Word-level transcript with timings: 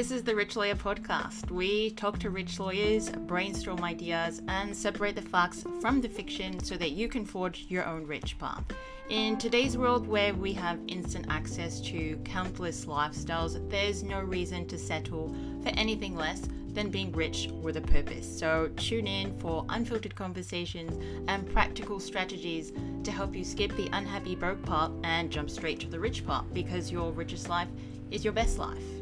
This 0.00 0.12
is 0.12 0.22
the 0.22 0.34
Rich 0.34 0.56
Lawyer 0.56 0.76
Podcast. 0.76 1.50
We 1.50 1.90
talk 1.90 2.18
to 2.20 2.30
rich 2.30 2.58
lawyers, 2.58 3.10
brainstorm 3.10 3.84
ideas, 3.84 4.40
and 4.48 4.74
separate 4.74 5.14
the 5.14 5.20
facts 5.20 5.62
from 5.82 6.00
the 6.00 6.08
fiction 6.08 6.58
so 6.64 6.78
that 6.78 6.92
you 6.92 7.06
can 7.06 7.26
forge 7.26 7.66
your 7.68 7.84
own 7.84 8.06
rich 8.06 8.38
path. 8.38 8.64
In 9.10 9.36
today's 9.36 9.76
world 9.76 10.06
where 10.06 10.32
we 10.32 10.54
have 10.54 10.80
instant 10.88 11.26
access 11.28 11.82
to 11.82 12.16
countless 12.24 12.86
lifestyles, 12.86 13.60
there's 13.68 14.02
no 14.02 14.20
reason 14.20 14.66
to 14.68 14.78
settle 14.78 15.34
for 15.62 15.68
anything 15.68 16.16
less 16.16 16.48
than 16.72 16.90
being 16.90 17.12
rich 17.12 17.50
with 17.60 17.76
a 17.76 17.82
purpose. 17.82 18.26
So 18.38 18.70
tune 18.78 19.06
in 19.06 19.38
for 19.38 19.66
unfiltered 19.68 20.14
conversations 20.14 20.98
and 21.28 21.46
practical 21.52 22.00
strategies 22.00 22.72
to 23.04 23.12
help 23.12 23.36
you 23.36 23.44
skip 23.44 23.76
the 23.76 23.90
unhappy 23.92 24.34
broke 24.34 24.62
part 24.62 24.92
and 25.04 25.30
jump 25.30 25.50
straight 25.50 25.78
to 25.80 25.88
the 25.88 26.00
rich 26.00 26.26
part 26.26 26.54
because 26.54 26.90
your 26.90 27.12
richest 27.12 27.50
life 27.50 27.68
is 28.10 28.24
your 28.24 28.32
best 28.32 28.56
life. 28.56 28.99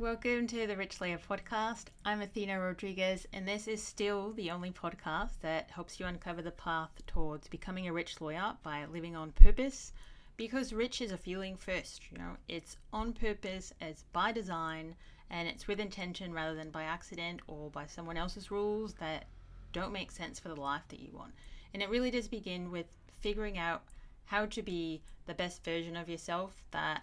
Welcome 0.00 0.46
to 0.46 0.66
the 0.66 0.78
Rich 0.78 0.98
Lawyer 1.02 1.18
podcast. 1.18 1.88
I'm 2.06 2.22
Athena 2.22 2.58
Rodriguez, 2.58 3.26
and 3.34 3.46
this 3.46 3.68
is 3.68 3.82
still 3.82 4.32
the 4.32 4.50
only 4.50 4.70
podcast 4.70 5.32
that 5.42 5.70
helps 5.70 6.00
you 6.00 6.06
uncover 6.06 6.40
the 6.40 6.50
path 6.50 6.88
towards 7.06 7.48
becoming 7.48 7.86
a 7.86 7.92
rich 7.92 8.18
lawyer 8.18 8.54
by 8.62 8.86
living 8.86 9.14
on 9.14 9.32
purpose. 9.32 9.92
Because 10.38 10.72
rich 10.72 11.02
is 11.02 11.12
a 11.12 11.18
feeling 11.18 11.54
first, 11.54 12.10
you 12.10 12.16
know, 12.16 12.38
it's 12.48 12.78
on 12.94 13.12
purpose, 13.12 13.74
it's 13.78 14.04
by 14.14 14.32
design, 14.32 14.94
and 15.28 15.46
it's 15.46 15.68
with 15.68 15.78
intention 15.78 16.32
rather 16.32 16.54
than 16.54 16.70
by 16.70 16.84
accident 16.84 17.42
or 17.46 17.68
by 17.68 17.84
someone 17.84 18.16
else's 18.16 18.50
rules 18.50 18.94
that 18.94 19.26
don't 19.74 19.92
make 19.92 20.10
sense 20.10 20.40
for 20.40 20.48
the 20.48 20.58
life 20.58 20.88
that 20.88 21.00
you 21.00 21.10
want. 21.12 21.34
And 21.74 21.82
it 21.82 21.90
really 21.90 22.10
does 22.10 22.26
begin 22.26 22.70
with 22.70 22.86
figuring 23.20 23.58
out 23.58 23.82
how 24.24 24.46
to 24.46 24.62
be 24.62 25.02
the 25.26 25.34
best 25.34 25.62
version 25.62 25.94
of 25.94 26.08
yourself 26.08 26.62
that 26.70 27.02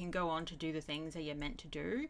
can 0.00 0.10
go 0.10 0.28
on 0.28 0.44
to 0.46 0.56
do 0.56 0.72
the 0.72 0.80
things 0.80 1.14
that 1.14 1.22
you're 1.22 1.34
meant 1.34 1.58
to 1.58 1.68
do 1.68 2.08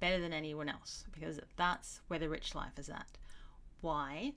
better 0.00 0.20
than 0.20 0.32
anyone 0.32 0.68
else 0.68 1.04
because 1.12 1.40
that's 1.56 2.00
where 2.08 2.18
the 2.18 2.28
rich 2.28 2.54
life 2.54 2.78
is 2.78 2.88
at. 2.88 3.18
Why? 3.80 4.32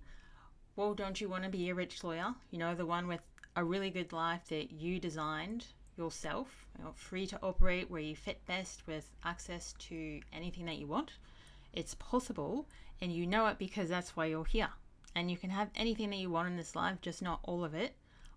Well, 0.75 0.93
don't 0.93 1.19
you 1.19 1.29
want 1.29 1.43
to 1.43 1.49
be 1.49 1.69
a 1.69 1.75
rich 1.75 2.03
lawyer? 2.03 2.33
You 2.51 2.59
know, 2.59 2.75
the 2.75 2.85
one 2.85 3.07
with 3.07 3.21
a 3.55 3.63
really 3.63 3.89
good 3.89 4.13
life 4.13 4.47
that 4.49 4.71
you 4.71 4.99
designed 4.99 5.65
yourself, 5.97 6.65
you 6.77 6.91
free 6.95 7.27
to 7.27 7.39
operate 7.43 7.91
where 7.91 8.01
you 8.01 8.15
fit 8.15 8.45
best 8.45 8.87
with 8.87 9.11
access 9.23 9.73
to 9.79 10.21
anything 10.31 10.65
that 10.65 10.77
you 10.77 10.87
want. 10.87 11.11
It's 11.73 11.95
possible, 11.95 12.67
and 13.01 13.13
you 13.13 13.27
know 13.27 13.47
it 13.47 13.57
because 13.57 13.89
that's 13.89 14.15
why 14.15 14.27
you're 14.27 14.45
here. 14.45 14.69
And 15.15 15.29
you 15.29 15.37
can 15.37 15.49
have 15.49 15.69
anything 15.75 16.09
that 16.11 16.19
you 16.19 16.29
want 16.29 16.47
in 16.47 16.57
this 16.57 16.75
life, 16.75 17.01
just 17.01 17.21
not 17.21 17.41
all 17.43 17.63
of 17.63 17.73
it 17.73 17.95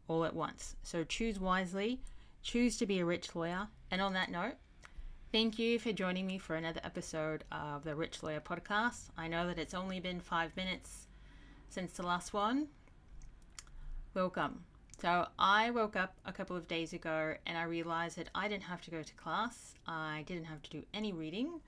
all 0.08 0.25
at 0.25 0.34
once. 0.34 0.75
So 0.83 1.05
choose 1.05 1.39
wisely, 1.39 2.00
choose 2.42 2.77
to 2.78 2.86
be 2.86 2.98
a 2.98 3.05
rich 3.05 3.34
lawyer. 3.34 3.69
And 3.92 4.00
on 4.00 4.14
that 4.14 4.30
note, 4.30 4.54
thank 5.32 5.58
you 5.58 5.78
for 5.78 5.92
joining 5.92 6.26
me 6.26 6.38
for 6.38 6.56
another 6.56 6.80
episode 6.82 7.44
of 7.52 7.84
the 7.84 7.94
Rich 7.94 8.22
Lawyer 8.22 8.40
Podcast. 8.40 9.10
I 9.18 9.28
know 9.28 9.46
that 9.46 9.58
it's 9.58 9.74
only 9.74 10.00
been 10.00 10.18
five 10.18 10.56
minutes 10.56 11.08
since 11.68 11.92
the 11.92 12.02
last 12.02 12.32
one. 12.32 12.68
Welcome. 14.14 14.64
So, 14.98 15.26
I 15.38 15.72
woke 15.72 15.94
up 15.94 16.14
a 16.24 16.32
couple 16.32 16.56
of 16.56 16.66
days 16.66 16.94
ago 16.94 17.34
and 17.44 17.58
I 17.58 17.64
realized 17.64 18.16
that 18.16 18.30
I 18.34 18.48
didn't 18.48 18.62
have 18.62 18.80
to 18.80 18.90
go 18.90 19.02
to 19.02 19.14
class. 19.14 19.74
I 19.86 20.24
didn't 20.27 20.46
have 20.46 20.62
to 20.62 20.70
do 20.70 20.84
any 20.94 21.12
reading. 21.12 21.60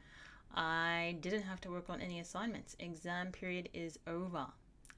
I 0.54 1.18
didn't 1.20 1.42
have 1.42 1.60
to 1.60 1.70
work 1.70 1.90
on 1.90 2.00
any 2.00 2.20
assignments. 2.20 2.74
Exam 2.80 3.32
period 3.32 3.68
is 3.74 3.98
over. 4.06 4.46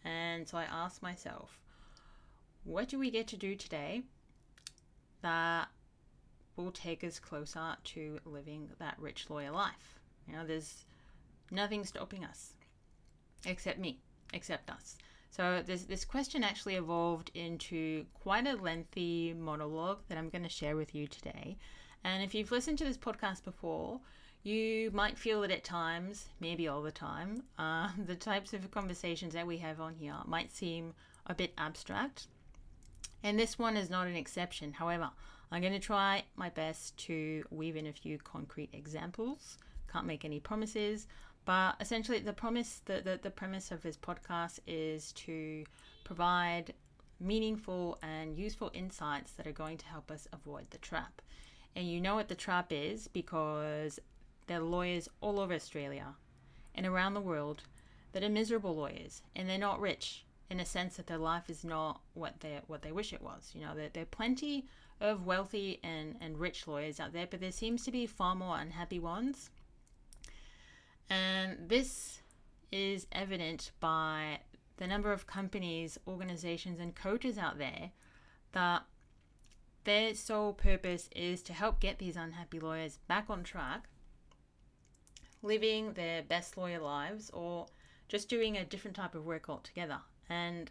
And 0.04 0.46
so 0.48 0.58
I 0.58 0.66
asked 0.70 1.02
myself, 1.02 1.58
what 2.62 2.88
do 2.88 3.00
we 3.00 3.10
get 3.10 3.26
to 3.28 3.36
do 3.36 3.56
today 3.56 4.02
that 5.22 5.66
will 6.56 6.70
take 6.70 7.04
us 7.04 7.18
closer 7.18 7.76
to 7.84 8.18
living 8.24 8.70
that 8.78 8.96
rich 8.98 9.28
lawyer 9.28 9.50
life? 9.50 10.00
You 10.26 10.34
know, 10.34 10.46
there's 10.46 10.84
nothing 11.50 11.84
stopping 11.84 12.24
us 12.24 12.52
except 13.44 13.78
me, 13.78 13.98
except 14.32 14.70
us. 14.70 14.96
So 15.30 15.62
this 15.64 15.84
this 15.84 16.04
question 16.04 16.42
actually 16.42 16.76
evolved 16.76 17.30
into 17.34 18.06
quite 18.14 18.46
a 18.46 18.56
lengthy 18.56 19.34
monologue 19.34 19.98
that 20.08 20.16
I'm 20.16 20.30
going 20.30 20.44
to 20.44 20.48
share 20.48 20.76
with 20.76 20.94
you 20.94 21.06
today. 21.06 21.56
And 22.04 22.22
if 22.22 22.34
you've 22.34 22.52
listened 22.52 22.78
to 22.78 22.84
this 22.84 22.96
podcast 22.96 23.44
before, 23.44 24.00
you 24.42 24.90
might 24.92 25.18
feel 25.18 25.40
that 25.40 25.50
at 25.50 25.64
times, 25.64 26.28
maybe 26.40 26.68
all 26.68 26.82
the 26.82 26.92
time, 26.92 27.42
uh, 27.58 27.90
the 28.06 28.14
types 28.14 28.54
of 28.54 28.70
conversations 28.70 29.34
that 29.34 29.46
we 29.46 29.58
have 29.58 29.80
on 29.80 29.94
here 29.94 30.16
might 30.24 30.52
seem 30.52 30.94
a 31.26 31.34
bit 31.34 31.52
abstract. 31.58 32.28
And 33.22 33.38
this 33.38 33.58
one 33.58 33.76
is 33.76 33.90
not 33.90 34.06
an 34.06 34.14
exception. 34.14 34.74
However, 34.74 35.10
I'm 35.50 35.60
going 35.60 35.72
to 35.72 35.78
try 35.78 36.24
my 36.34 36.50
best 36.50 36.96
to 37.06 37.44
weave 37.50 37.76
in 37.76 37.86
a 37.86 37.92
few 37.92 38.18
concrete 38.18 38.70
examples. 38.72 39.58
Can't 39.92 40.06
make 40.06 40.24
any 40.24 40.40
promises, 40.40 41.06
but 41.44 41.76
essentially, 41.80 42.18
the 42.18 42.32
promise, 42.32 42.82
the, 42.84 43.00
the, 43.00 43.20
the 43.22 43.30
premise 43.30 43.70
of 43.70 43.82
this 43.82 43.96
podcast 43.96 44.58
is 44.66 45.12
to 45.12 45.64
provide 46.04 46.74
meaningful 47.20 47.98
and 48.02 48.36
useful 48.36 48.70
insights 48.74 49.32
that 49.32 49.46
are 49.46 49.52
going 49.52 49.78
to 49.78 49.86
help 49.86 50.10
us 50.10 50.26
avoid 50.32 50.70
the 50.70 50.78
trap. 50.78 51.22
And 51.76 51.88
you 51.88 52.00
know 52.00 52.16
what 52.16 52.28
the 52.28 52.34
trap 52.34 52.72
is 52.72 53.08
because 53.08 54.00
there 54.46 54.58
are 54.58 54.64
lawyers 54.64 55.08
all 55.20 55.38
over 55.38 55.54
Australia 55.54 56.14
and 56.74 56.84
around 56.84 57.14
the 57.14 57.20
world 57.20 57.62
that 58.12 58.22
are 58.22 58.28
miserable 58.28 58.74
lawyers 58.74 59.22
and 59.34 59.48
they're 59.48 59.58
not 59.58 59.80
rich 59.80 60.24
in 60.50 60.60
a 60.60 60.64
sense 60.64 60.96
that 60.96 61.06
their 61.06 61.18
life 61.18 61.50
is 61.50 61.64
not 61.64 62.00
what 62.14 62.40
they 62.40 62.60
what 62.66 62.82
they 62.82 62.92
wish 62.92 63.12
it 63.12 63.22
was. 63.22 63.50
You 63.54 63.62
know, 63.62 63.74
there, 63.74 63.88
there 63.92 64.04
are 64.04 64.06
plenty 64.06 64.66
of 65.00 65.26
wealthy 65.26 65.80
and, 65.82 66.16
and 66.20 66.38
rich 66.38 66.66
lawyers 66.66 67.00
out 67.00 67.12
there, 67.12 67.26
but 67.30 67.40
there 67.40 67.52
seems 67.52 67.84
to 67.84 67.90
be 67.90 68.06
far 68.06 68.34
more 68.34 68.58
unhappy 68.58 68.98
ones. 68.98 69.50
And 71.10 71.68
this 71.68 72.20
is 72.72 73.06
evident 73.12 73.72
by 73.80 74.40
the 74.78 74.86
number 74.86 75.12
of 75.12 75.26
companies, 75.26 75.98
organizations, 76.06 76.80
and 76.80 76.94
coaches 76.94 77.38
out 77.38 77.58
there 77.58 77.90
that 78.52 78.84
their 79.84 80.14
sole 80.14 80.52
purpose 80.52 81.08
is 81.14 81.42
to 81.42 81.52
help 81.52 81.80
get 81.80 81.98
these 81.98 82.16
unhappy 82.16 82.58
lawyers 82.58 82.98
back 83.06 83.26
on 83.28 83.44
track 83.44 83.88
living 85.42 85.92
their 85.92 86.22
best 86.22 86.56
lawyer 86.56 86.80
lives 86.80 87.30
or 87.30 87.66
just 88.08 88.28
doing 88.28 88.56
a 88.56 88.64
different 88.64 88.96
type 88.96 89.14
of 89.14 89.24
work 89.24 89.48
altogether. 89.48 89.98
And 90.28 90.70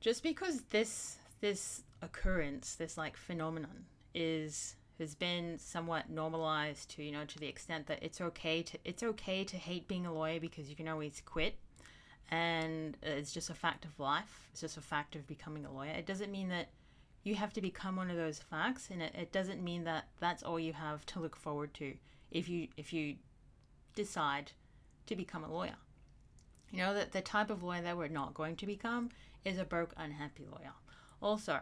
just 0.00 0.22
because 0.22 0.62
this 0.70 1.18
this 1.40 1.82
occurrence, 2.02 2.74
this 2.74 2.96
like 2.96 3.16
phenomenon 3.16 3.86
is 4.14 4.76
has 4.98 5.14
been 5.14 5.58
somewhat 5.58 6.10
normalized 6.10 6.90
to, 6.90 7.02
you 7.02 7.10
know, 7.10 7.24
to 7.24 7.38
the 7.38 7.46
extent 7.46 7.86
that 7.86 8.02
it's 8.02 8.20
okay 8.20 8.62
to 8.62 8.78
it's 8.84 9.02
okay 9.02 9.44
to 9.44 9.56
hate 9.56 9.88
being 9.88 10.06
a 10.06 10.12
lawyer 10.12 10.38
because 10.38 10.68
you 10.68 10.76
can 10.76 10.88
always 10.88 11.22
quit 11.24 11.56
and 12.30 12.96
it's 13.02 13.32
just 13.32 13.50
a 13.50 13.54
fact 13.54 13.84
of 13.84 13.98
life. 13.98 14.48
It's 14.52 14.60
just 14.60 14.76
a 14.76 14.82
fact 14.82 15.16
of 15.16 15.26
becoming 15.26 15.64
a 15.64 15.72
lawyer. 15.72 15.92
It 15.92 16.06
doesn't 16.06 16.30
mean 16.30 16.48
that 16.50 16.68
you 17.22 17.34
have 17.34 17.52
to 17.54 17.60
become 17.60 17.96
one 17.96 18.10
of 18.10 18.16
those 18.16 18.38
facts 18.38 18.88
and 18.90 19.02
it, 19.02 19.14
it 19.14 19.32
doesn't 19.32 19.62
mean 19.62 19.84
that 19.84 20.06
that's 20.20 20.42
all 20.42 20.60
you 20.60 20.72
have 20.72 21.04
to 21.06 21.20
look 21.20 21.36
forward 21.36 21.74
to 21.74 21.94
if 22.30 22.48
you 22.48 22.68
if 22.76 22.92
you 22.92 23.16
decide 23.94 24.52
to 25.06 25.16
become 25.16 25.44
a 25.44 25.52
lawyer. 25.52 25.76
You 26.70 26.78
know 26.78 26.94
that 26.94 27.12
the 27.12 27.20
type 27.20 27.50
of 27.50 27.62
lawyer 27.62 27.82
that 27.82 27.96
we're 27.96 28.08
not 28.08 28.34
going 28.34 28.56
to 28.56 28.66
become 28.66 29.08
is 29.44 29.58
a 29.58 29.64
broke, 29.64 29.92
unhappy 29.96 30.46
lawyer. 30.50 30.72
Also, 31.22 31.60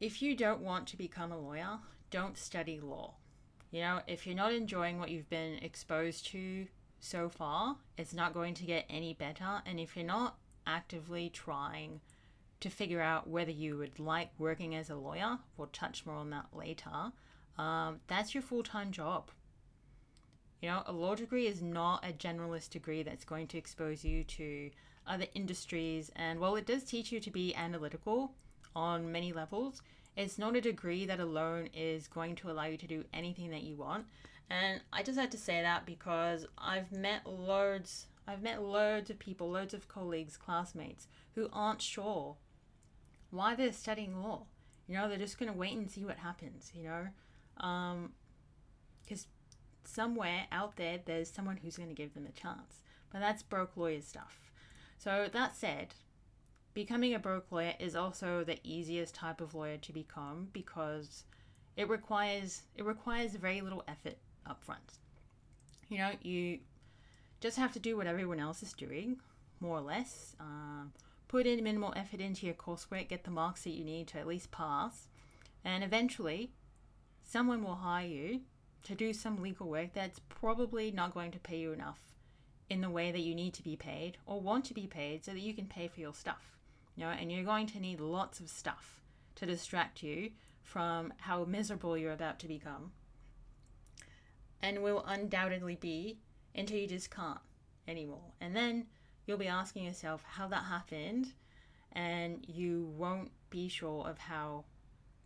if 0.00 0.22
you 0.22 0.36
don't 0.36 0.60
want 0.60 0.86
to 0.88 0.96
become 0.96 1.32
a 1.32 1.38
lawyer, 1.38 1.78
don't 2.10 2.38
study 2.38 2.80
law. 2.80 3.14
You 3.70 3.80
know, 3.80 4.00
if 4.06 4.26
you're 4.26 4.36
not 4.36 4.52
enjoying 4.52 4.98
what 4.98 5.10
you've 5.10 5.30
been 5.30 5.54
exposed 5.54 6.26
to 6.28 6.66
so 7.00 7.28
far, 7.28 7.76
it's 7.98 8.14
not 8.14 8.34
going 8.34 8.54
to 8.54 8.64
get 8.64 8.86
any 8.88 9.14
better. 9.14 9.62
And 9.66 9.80
if 9.80 9.96
you're 9.96 10.04
not 10.04 10.36
actively 10.66 11.28
trying 11.28 12.00
to 12.60 12.70
figure 12.70 13.00
out 13.00 13.28
whether 13.28 13.50
you 13.50 13.76
would 13.76 13.98
like 13.98 14.30
working 14.38 14.74
as 14.74 14.90
a 14.90 14.94
lawyer, 14.94 15.38
we'll 15.56 15.68
touch 15.68 16.06
more 16.06 16.16
on 16.16 16.30
that 16.30 16.46
later, 16.52 17.12
um, 17.58 18.00
that's 18.06 18.34
your 18.34 18.42
full 18.42 18.62
time 18.62 18.90
job. 18.90 19.30
You 20.62 20.70
know, 20.70 20.82
a 20.86 20.92
law 20.92 21.14
degree 21.14 21.46
is 21.46 21.60
not 21.60 22.04
a 22.04 22.12
generalist 22.12 22.70
degree 22.70 23.02
that's 23.02 23.24
going 23.24 23.48
to 23.48 23.58
expose 23.58 24.04
you 24.04 24.24
to 24.24 24.70
other 25.06 25.26
industries. 25.34 26.10
And 26.16 26.40
while 26.40 26.56
it 26.56 26.66
does 26.66 26.84
teach 26.84 27.12
you 27.12 27.20
to 27.20 27.30
be 27.30 27.54
analytical 27.54 28.32
on 28.74 29.10
many 29.12 29.32
levels, 29.32 29.82
it's 30.16 30.38
not 30.38 30.56
a 30.56 30.60
degree 30.60 31.06
that 31.06 31.20
alone 31.20 31.68
is 31.74 32.06
going 32.06 32.36
to 32.36 32.50
allow 32.50 32.66
you 32.66 32.76
to 32.76 32.86
do 32.86 33.04
anything 33.12 33.50
that 33.50 33.62
you 33.62 33.76
want. 33.76 34.06
And 34.50 34.80
I 34.92 35.02
just 35.02 35.18
had 35.18 35.30
to 35.32 35.38
say 35.38 35.62
that 35.62 35.86
because 35.86 36.46
I've 36.58 36.92
met 36.92 37.26
loads, 37.26 38.06
I've 38.28 38.42
met 38.42 38.62
loads 38.62 39.10
of 39.10 39.18
people, 39.18 39.50
loads 39.50 39.74
of 39.74 39.88
colleagues, 39.88 40.36
classmates 40.36 41.08
who 41.34 41.48
aren't 41.52 41.82
sure 41.82 42.36
why 43.30 43.54
they're 43.54 43.72
studying 43.72 44.22
law. 44.22 44.44
You 44.86 44.96
know, 44.96 45.08
they're 45.08 45.18
just 45.18 45.38
going 45.38 45.50
to 45.50 45.58
wait 45.58 45.76
and 45.76 45.90
see 45.90 46.04
what 46.04 46.18
happens, 46.18 46.70
you 46.74 46.84
know? 46.84 47.08
Because 47.56 49.24
um, 49.24 49.30
somewhere 49.84 50.46
out 50.52 50.76
there, 50.76 51.00
there's 51.04 51.30
someone 51.30 51.56
who's 51.56 51.76
going 51.76 51.88
to 51.88 51.94
give 51.94 52.14
them 52.14 52.26
a 52.26 52.32
chance. 52.32 52.82
But 53.10 53.20
that's 53.20 53.42
broke 53.42 53.76
lawyer 53.76 54.02
stuff. 54.02 54.43
So, 55.04 55.28
that 55.34 55.54
said, 55.54 55.88
becoming 56.72 57.12
a 57.12 57.18
broke 57.18 57.52
lawyer 57.52 57.74
is 57.78 57.94
also 57.94 58.42
the 58.42 58.58
easiest 58.64 59.14
type 59.14 59.42
of 59.42 59.54
lawyer 59.54 59.76
to 59.76 59.92
become 59.92 60.48
because 60.54 61.24
it 61.76 61.90
requires 61.90 62.62
it 62.74 62.86
requires 62.86 63.32
very 63.32 63.60
little 63.60 63.84
effort 63.86 64.16
up 64.46 64.64
front. 64.64 65.00
You 65.90 65.98
know, 65.98 66.12
you 66.22 66.60
just 67.42 67.58
have 67.58 67.70
to 67.72 67.78
do 67.78 67.98
what 67.98 68.06
everyone 68.06 68.40
else 68.40 68.62
is 68.62 68.72
doing, 68.72 69.18
more 69.60 69.76
or 69.76 69.82
less. 69.82 70.36
Um, 70.40 70.90
put 71.28 71.46
in 71.46 71.62
minimal 71.62 71.92
effort 71.94 72.20
into 72.20 72.46
your 72.46 72.54
coursework, 72.54 73.08
get 73.08 73.24
the 73.24 73.30
marks 73.30 73.64
that 73.64 73.72
you 73.72 73.84
need 73.84 74.08
to 74.08 74.18
at 74.18 74.26
least 74.26 74.52
pass, 74.52 75.08
and 75.66 75.84
eventually, 75.84 76.54
someone 77.22 77.62
will 77.62 77.74
hire 77.74 78.06
you 78.06 78.40
to 78.84 78.94
do 78.94 79.12
some 79.12 79.42
legal 79.42 79.68
work 79.68 79.92
that's 79.92 80.20
probably 80.30 80.90
not 80.90 81.12
going 81.12 81.30
to 81.32 81.38
pay 81.38 81.58
you 81.58 81.74
enough 81.74 82.13
in 82.70 82.80
the 82.80 82.90
way 82.90 83.12
that 83.12 83.20
you 83.20 83.34
need 83.34 83.54
to 83.54 83.62
be 83.62 83.76
paid 83.76 84.16
or 84.26 84.40
want 84.40 84.64
to 84.66 84.74
be 84.74 84.86
paid 84.86 85.24
so 85.24 85.32
that 85.32 85.40
you 85.40 85.54
can 85.54 85.66
pay 85.66 85.88
for 85.88 86.00
your 86.00 86.14
stuff. 86.14 86.56
You 86.96 87.04
know, 87.04 87.10
and 87.10 87.30
you're 87.30 87.44
going 87.44 87.66
to 87.68 87.80
need 87.80 88.00
lots 88.00 88.40
of 88.40 88.48
stuff 88.48 89.00
to 89.36 89.46
distract 89.46 90.02
you 90.02 90.30
from 90.62 91.12
how 91.18 91.44
miserable 91.44 91.98
you're 91.98 92.12
about 92.12 92.38
to 92.40 92.48
become. 92.48 92.92
And 94.62 94.82
will 94.82 95.04
undoubtedly 95.06 95.76
be 95.76 96.18
until 96.54 96.78
you 96.78 96.86
just 96.86 97.10
can't 97.10 97.40
anymore. 97.86 98.32
And 98.40 98.56
then 98.56 98.86
you'll 99.26 99.38
be 99.38 99.48
asking 99.48 99.84
yourself 99.84 100.22
how 100.24 100.48
that 100.48 100.64
happened, 100.64 101.32
and 101.92 102.44
you 102.48 102.92
won't 102.96 103.30
be 103.50 103.68
sure 103.68 104.08
of 104.08 104.18
how 104.18 104.64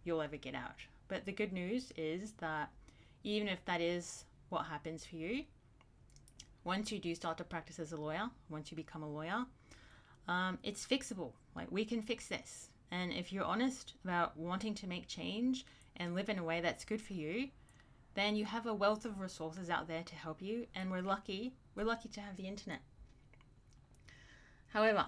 you'll 0.05 0.23
ever 0.23 0.37
get 0.37 0.55
out. 0.55 0.77
But 1.07 1.25
the 1.25 1.33
good 1.33 1.53
news 1.53 1.93
is 1.97 2.33
that 2.39 2.71
even 3.23 3.49
if 3.49 3.65
that 3.67 3.81
is 3.81 4.25
what 4.49 4.67
happens 4.67 5.05
for 5.05 5.17
you, 5.17 5.45
once 6.69 6.93
you 6.93 6.99
do 6.99 7.15
start 7.15 7.39
to 7.39 7.45
practice 7.45 7.79
as 7.79 7.93
a 7.93 7.97
lawyer, 7.97 8.29
once 8.51 8.71
you 8.71 8.77
become 8.77 9.03
a 9.03 9.09
lawyer, 9.09 9.47
um, 10.29 10.59
it's 10.63 10.87
fixable. 10.87 11.33
Like 11.57 11.73
we 11.73 11.83
can 11.83 12.03
fix 12.03 12.27
this. 12.27 12.69
And 12.91 13.11
if 13.11 13.33
you're 13.33 13.43
honest 13.43 13.95
about 14.05 14.37
wanting 14.37 14.75
to 14.75 14.87
make 14.87 15.09
change 15.09 15.65
and 15.97 16.15
live 16.15 16.29
in 16.29 16.39
a 16.39 16.45
way 16.45 16.61
that's 16.61 16.85
good 16.85 17.01
for 17.01 17.15
you, 17.15 17.49
then 18.13 18.37
you 18.37 18.45
have 18.45 18.67
a 18.67 18.75
wealth 18.75 19.07
of 19.07 19.19
resources 19.19 19.71
out 19.71 19.89
there 19.89 20.03
to 20.03 20.15
help 20.15 20.43
you. 20.43 20.67
And 20.75 20.91
we're 20.91 21.01
lucky, 21.01 21.55
we're 21.75 21.85
lucky 21.85 22.11
to 22.11 22.21
have 22.21 22.37
the 22.37 22.47
internet. 22.47 22.81
However, 24.67 25.07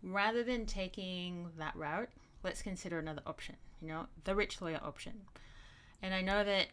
rather 0.00 0.44
than 0.44 0.64
taking 0.64 1.48
that 1.58 1.74
route, 1.74 2.10
let's 2.44 2.62
consider 2.62 3.00
another 3.00 3.22
option, 3.26 3.56
you 3.80 3.88
know, 3.88 4.06
the 4.22 4.36
rich 4.36 4.62
lawyer 4.62 4.80
option. 4.80 5.22
And 6.00 6.14
I 6.14 6.20
know 6.20 6.44
that 6.44 6.68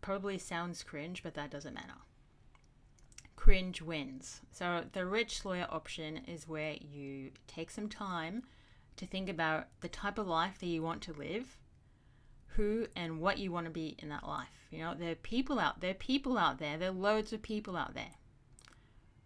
probably 0.00 0.38
sounds 0.38 0.82
cringe, 0.82 1.22
but 1.22 1.34
that 1.34 1.50
doesn't 1.50 1.74
matter. 1.74 1.94
Cringe 3.36 3.80
wins. 3.82 4.40
So 4.52 4.84
the 4.92 5.06
rich 5.06 5.44
lawyer 5.44 5.66
option 5.70 6.18
is 6.26 6.48
where 6.48 6.74
you 6.80 7.30
take 7.46 7.70
some 7.70 7.88
time 7.88 8.42
to 8.96 9.06
think 9.06 9.28
about 9.28 9.68
the 9.80 9.88
type 9.88 10.18
of 10.18 10.26
life 10.26 10.58
that 10.58 10.66
you 10.66 10.82
want 10.82 11.02
to 11.02 11.12
live, 11.12 11.56
who 12.48 12.86
and 12.96 13.20
what 13.20 13.38
you 13.38 13.52
want 13.52 13.66
to 13.66 13.70
be 13.70 13.96
in 14.00 14.08
that 14.08 14.26
life. 14.26 14.66
You 14.70 14.80
know, 14.80 14.94
there 14.94 15.12
are 15.12 15.16
people 15.16 15.60
out 15.60 15.80
there, 15.80 15.94
people 15.94 16.36
out 16.36 16.58
there, 16.58 16.76
there 16.76 16.90
are 16.90 16.92
loads 16.92 17.32
of 17.32 17.40
people 17.40 17.76
out 17.76 17.94
there 17.94 18.10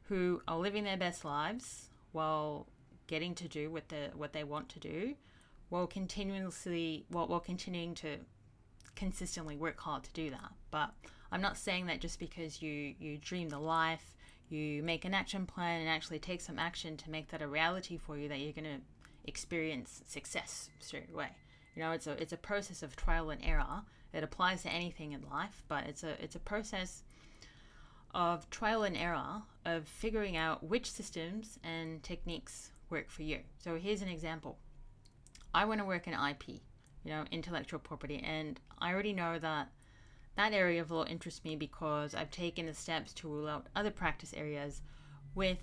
who 0.09 0.43
are 0.47 0.59
living 0.59 0.85
their 0.85 0.99
best 0.99 1.25
lives 1.25 1.89
while 2.13 2.67
getting 3.07 3.35
to 3.35 3.49
do 3.49 3.71
what 3.71 3.89
they 3.89 4.11
what 4.15 4.35
they 4.35 4.45
want 4.45 4.69
to 4.69 4.79
do, 4.79 5.15
while 5.71 5.87
continuously 5.87 7.07
while, 7.09 7.27
while 7.27 7.41
continuing 7.41 7.95
to 7.95 8.19
consistently 9.02 9.56
work 9.56 9.81
hard 9.81 10.04
to 10.04 10.12
do 10.12 10.31
that. 10.31 10.52
But 10.70 10.90
I'm 11.32 11.43
not 11.43 11.56
saying 11.56 11.87
that 11.87 12.00
just 12.00 12.20
because 12.20 12.62
you 12.62 12.94
you 13.00 13.19
dream 13.19 13.49
the 13.49 13.58
life, 13.58 14.14
you 14.49 14.81
make 14.84 15.04
an 15.04 15.12
action 15.12 15.44
plan 15.44 15.81
and 15.81 15.88
actually 15.88 16.20
take 16.20 16.40
some 16.40 16.56
action 16.56 16.96
to 16.99 17.10
make 17.10 17.28
that 17.31 17.43
a 17.43 17.49
reality 17.49 17.96
for 17.96 18.16
you 18.16 18.28
that 18.28 18.38
you're 18.38 18.52
going 18.52 18.76
to 18.76 18.81
experience 19.25 20.02
success 20.06 20.70
straight 20.78 21.10
away. 21.12 21.31
You 21.75 21.82
know, 21.82 21.90
it's 21.90 22.06
a 22.06 22.12
it's 22.22 22.32
a 22.32 22.37
process 22.37 22.84
of 22.84 22.94
trial 22.94 23.31
and 23.31 23.44
error. 23.44 23.82
It 24.12 24.22
applies 24.22 24.62
to 24.62 24.69
anything 24.69 25.10
in 25.10 25.22
life, 25.28 25.64
but 25.66 25.82
it's 25.87 26.04
a 26.04 26.22
it's 26.22 26.37
a 26.37 26.44
process 26.52 27.02
of 28.14 28.49
trial 28.50 28.84
and 28.84 28.96
error 28.96 29.43
of 29.64 29.88
figuring 29.88 30.37
out 30.37 30.62
which 30.62 30.88
systems 30.88 31.58
and 31.64 32.04
techniques 32.04 32.70
work 32.88 33.10
for 33.10 33.25
you. 33.25 33.40
So 33.58 33.78
here's 33.78 34.02
an 34.02 34.08
example. 34.08 34.58
I 35.52 35.64
want 35.64 35.81
to 35.81 35.84
work 35.84 36.06
in 36.06 36.14
IP, 36.14 36.60
you 37.04 37.10
know, 37.10 37.25
intellectual 37.31 37.81
property, 37.81 38.22
and 38.25 38.60
I 38.78 38.93
already 38.93 39.12
know 39.12 39.38
that 39.38 39.69
that 40.37 40.52
area 40.52 40.81
of 40.81 40.90
law 40.90 41.04
interests 41.04 41.44
me 41.44 41.56
because 41.56 42.14
I've 42.14 42.31
taken 42.31 42.66
the 42.66 42.75
steps 42.75 43.12
to 43.14 43.28
rule 43.28 43.49
out 43.49 43.66
other 43.76 43.90
practice 43.90 44.32
areas 44.34 44.81
with 45.34 45.58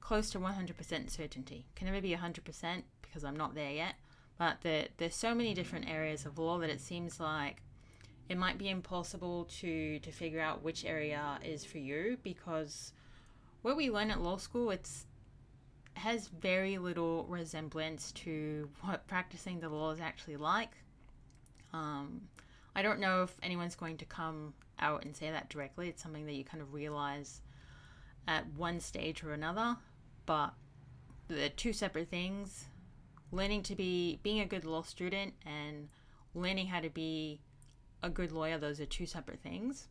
close 0.00 0.30
to 0.30 0.38
100% 0.38 1.10
certainty. 1.10 1.66
Can 1.74 1.86
never 1.86 2.00
be 2.00 2.14
100% 2.14 2.82
because 3.02 3.24
I'm 3.24 3.36
not 3.36 3.54
there 3.54 3.70
yet, 3.70 3.94
but 4.38 4.58
there, 4.62 4.88
there's 4.98 5.14
so 5.14 5.34
many 5.34 5.54
different 5.54 5.88
areas 5.88 6.26
of 6.26 6.38
law 6.38 6.58
that 6.58 6.70
it 6.70 6.80
seems 6.80 7.20
like 7.20 7.62
it 8.28 8.38
might 8.38 8.58
be 8.58 8.70
impossible 8.70 9.44
to 9.60 9.98
to 9.98 10.12
figure 10.12 10.40
out 10.40 10.62
which 10.62 10.84
area 10.84 11.38
is 11.44 11.64
for 11.64 11.78
you 11.78 12.16
because 12.22 12.92
what 13.62 13.76
we 13.76 13.90
learn 13.90 14.10
at 14.10 14.20
law 14.20 14.36
school 14.36 14.70
it's 14.70 15.06
has 16.00 16.28
very 16.28 16.78
little 16.78 17.24
resemblance 17.28 18.12
to 18.12 18.68
what 18.82 19.06
practicing 19.06 19.60
the 19.60 19.68
law 19.68 19.90
is 19.90 20.00
actually 20.00 20.36
like. 20.36 20.72
Um, 21.72 22.22
I 22.74 22.82
don't 22.82 23.00
know 23.00 23.22
if 23.22 23.36
anyone's 23.42 23.74
going 23.74 23.98
to 23.98 24.04
come 24.04 24.54
out 24.78 25.04
and 25.04 25.14
say 25.14 25.30
that 25.30 25.50
directly. 25.50 25.88
It's 25.88 26.02
something 26.02 26.26
that 26.26 26.34
you 26.34 26.44
kind 26.44 26.62
of 26.62 26.72
realize 26.72 27.42
at 28.26 28.46
one 28.54 28.80
stage 28.80 29.22
or 29.22 29.32
another, 29.32 29.76
but 30.26 30.54
they're 31.28 31.50
two 31.50 31.72
separate 31.72 32.08
things. 32.08 32.66
Learning 33.30 33.62
to 33.64 33.76
be 33.76 34.18
being 34.22 34.40
a 34.40 34.46
good 34.46 34.64
law 34.64 34.82
student 34.82 35.34
and 35.44 35.88
learning 36.34 36.66
how 36.66 36.80
to 36.80 36.90
be 36.90 37.40
a 38.02 38.08
good 38.08 38.32
lawyer, 38.32 38.58
those 38.58 38.80
are 38.80 38.86
two 38.86 39.06
separate 39.06 39.40
things. 39.40 39.88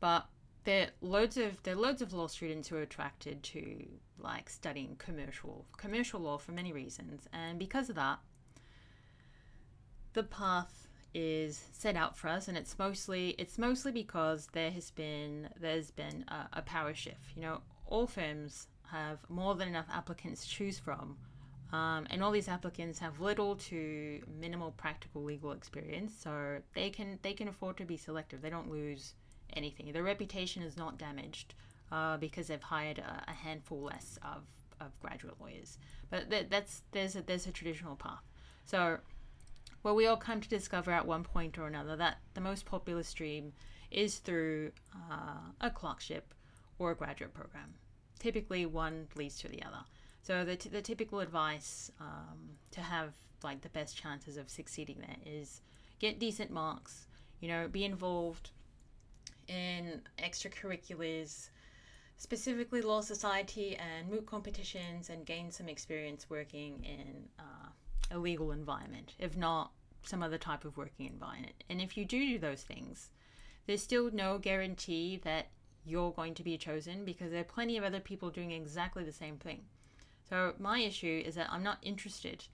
But 0.00 0.26
there 0.64 0.84
are 0.84 0.90
loads 1.00 1.36
of 1.36 1.62
there 1.62 1.74
are 1.74 1.78
loads 1.78 2.02
of 2.02 2.12
law 2.12 2.26
students 2.26 2.68
who 2.68 2.76
are 2.76 2.82
attracted 2.82 3.42
to 3.42 3.86
like 4.20 4.48
studying 4.48 4.96
commercial 4.98 5.66
commercial 5.76 6.20
law 6.20 6.38
for 6.38 6.52
many 6.52 6.72
reasons, 6.72 7.28
and 7.32 7.58
because 7.58 7.88
of 7.88 7.96
that, 7.96 8.18
the 10.12 10.22
path 10.22 10.88
is 11.14 11.60
set 11.72 11.96
out 11.96 12.16
for 12.16 12.28
us, 12.28 12.48
and 12.48 12.56
it's 12.56 12.78
mostly 12.78 13.30
it's 13.38 13.58
mostly 13.58 13.92
because 13.92 14.48
there 14.52 14.70
has 14.70 14.90
been 14.90 15.48
there's 15.60 15.90
been 15.90 16.24
a, 16.28 16.58
a 16.58 16.62
power 16.62 16.94
shift. 16.94 17.36
You 17.36 17.42
know, 17.42 17.60
all 17.86 18.06
firms 18.06 18.68
have 18.90 19.18
more 19.28 19.54
than 19.54 19.68
enough 19.68 19.86
applicants 19.92 20.42
to 20.44 20.48
choose 20.48 20.78
from 20.78 21.16
um, 21.72 22.06
and 22.08 22.22
all 22.22 22.30
these 22.30 22.48
applicants 22.48 22.98
have 22.98 23.20
little 23.20 23.56
to 23.56 24.22
minimal 24.40 24.72
practical 24.72 25.22
legal 25.22 25.52
experience, 25.52 26.14
so 26.18 26.58
they 26.74 26.88
can 26.88 27.18
they 27.22 27.34
can 27.34 27.48
afford 27.48 27.76
to 27.76 27.84
be 27.84 27.96
selective. 27.96 28.40
They 28.40 28.50
don't 28.50 28.70
lose 28.70 29.14
anything. 29.52 29.92
Their 29.92 30.02
reputation 30.02 30.62
is 30.62 30.76
not 30.76 30.98
damaged 30.98 31.54
uh, 31.90 32.16
because 32.16 32.48
they've 32.48 32.62
hired 32.62 32.98
a, 32.98 33.24
a, 33.28 33.32
handful 33.32 33.80
less 33.82 34.18
of, 34.22 34.42
of 34.80 34.98
graduate 35.00 35.34
lawyers. 35.40 35.78
But 36.10 36.30
th- 36.30 36.46
that's 36.50 36.82
there's 36.92 37.16
a, 37.16 37.22
there's 37.22 37.46
a 37.46 37.52
traditional 37.52 37.96
path. 37.96 38.22
So, 38.64 38.98
well, 39.82 39.94
we 39.94 40.06
all 40.06 40.16
come 40.16 40.40
to 40.40 40.48
discover 40.48 40.90
at 40.90 41.06
one 41.06 41.24
point 41.24 41.58
or 41.58 41.66
another 41.66 41.96
that 41.96 42.18
the 42.34 42.40
most 42.40 42.66
popular 42.66 43.02
stream 43.02 43.52
is 43.90 44.18
through 44.18 44.72
uh, 44.94 45.50
a 45.60 45.70
clerkship 45.70 46.34
or 46.78 46.90
a 46.90 46.94
graduate 46.94 47.32
program. 47.32 47.74
Typically, 48.18 48.66
one 48.66 49.06
leads 49.14 49.38
to 49.38 49.48
the 49.48 49.62
other. 49.62 49.84
So 50.22 50.44
the, 50.44 50.56
t- 50.56 50.68
the 50.68 50.82
typical 50.82 51.20
advice 51.20 51.90
um, 52.00 52.38
to 52.72 52.80
have 52.80 53.14
like 53.42 53.60
the 53.62 53.68
best 53.70 53.96
chances 53.96 54.36
of 54.36 54.50
succeeding 54.50 54.98
there 54.98 55.16
is 55.24 55.62
get 56.00 56.18
decent 56.18 56.50
marks. 56.50 57.06
You 57.40 57.48
know, 57.48 57.68
be 57.68 57.84
involved 57.84 58.50
in 59.46 60.02
extracurriculars, 60.18 61.50
specifically 62.18 62.82
law 62.82 63.00
society 63.00 63.76
and 63.76 64.10
moot 64.10 64.26
competitions, 64.26 65.08
and 65.08 65.24
gain 65.24 65.50
some 65.50 65.68
experience 65.68 66.28
working 66.28 66.84
in 66.84 67.28
uh, 67.38 67.68
a 68.10 68.18
legal 68.18 68.50
environment, 68.50 69.14
if 69.18 69.36
not 69.36 69.70
some 70.02 70.22
other 70.22 70.38
type 70.38 70.64
of 70.64 70.76
working 70.76 71.06
environment. 71.06 71.64
And 71.70 71.80
if 71.80 71.96
you 71.96 72.04
do 72.04 72.18
do 72.20 72.38
those 72.38 72.62
things, 72.62 73.10
there's 73.66 73.82
still 73.82 74.10
no 74.12 74.38
guarantee 74.38 75.20
that 75.24 75.48
you're 75.84 76.12
going 76.12 76.34
to 76.34 76.42
be 76.42 76.58
chosen 76.58 77.04
because 77.04 77.30
there 77.30 77.40
are 77.40 77.44
plenty 77.44 77.76
of 77.76 77.84
other 77.84 78.00
people 78.00 78.30
doing 78.30 78.50
exactly 78.50 79.04
the 79.04 79.12
same 79.12 79.36
thing. 79.36 79.62
So 80.28 80.54
my 80.58 80.80
issue 80.80 81.22
is 81.24 81.36
that 81.36 81.48
I'm 81.50 81.62
not 81.62 81.78
interested 81.82 82.44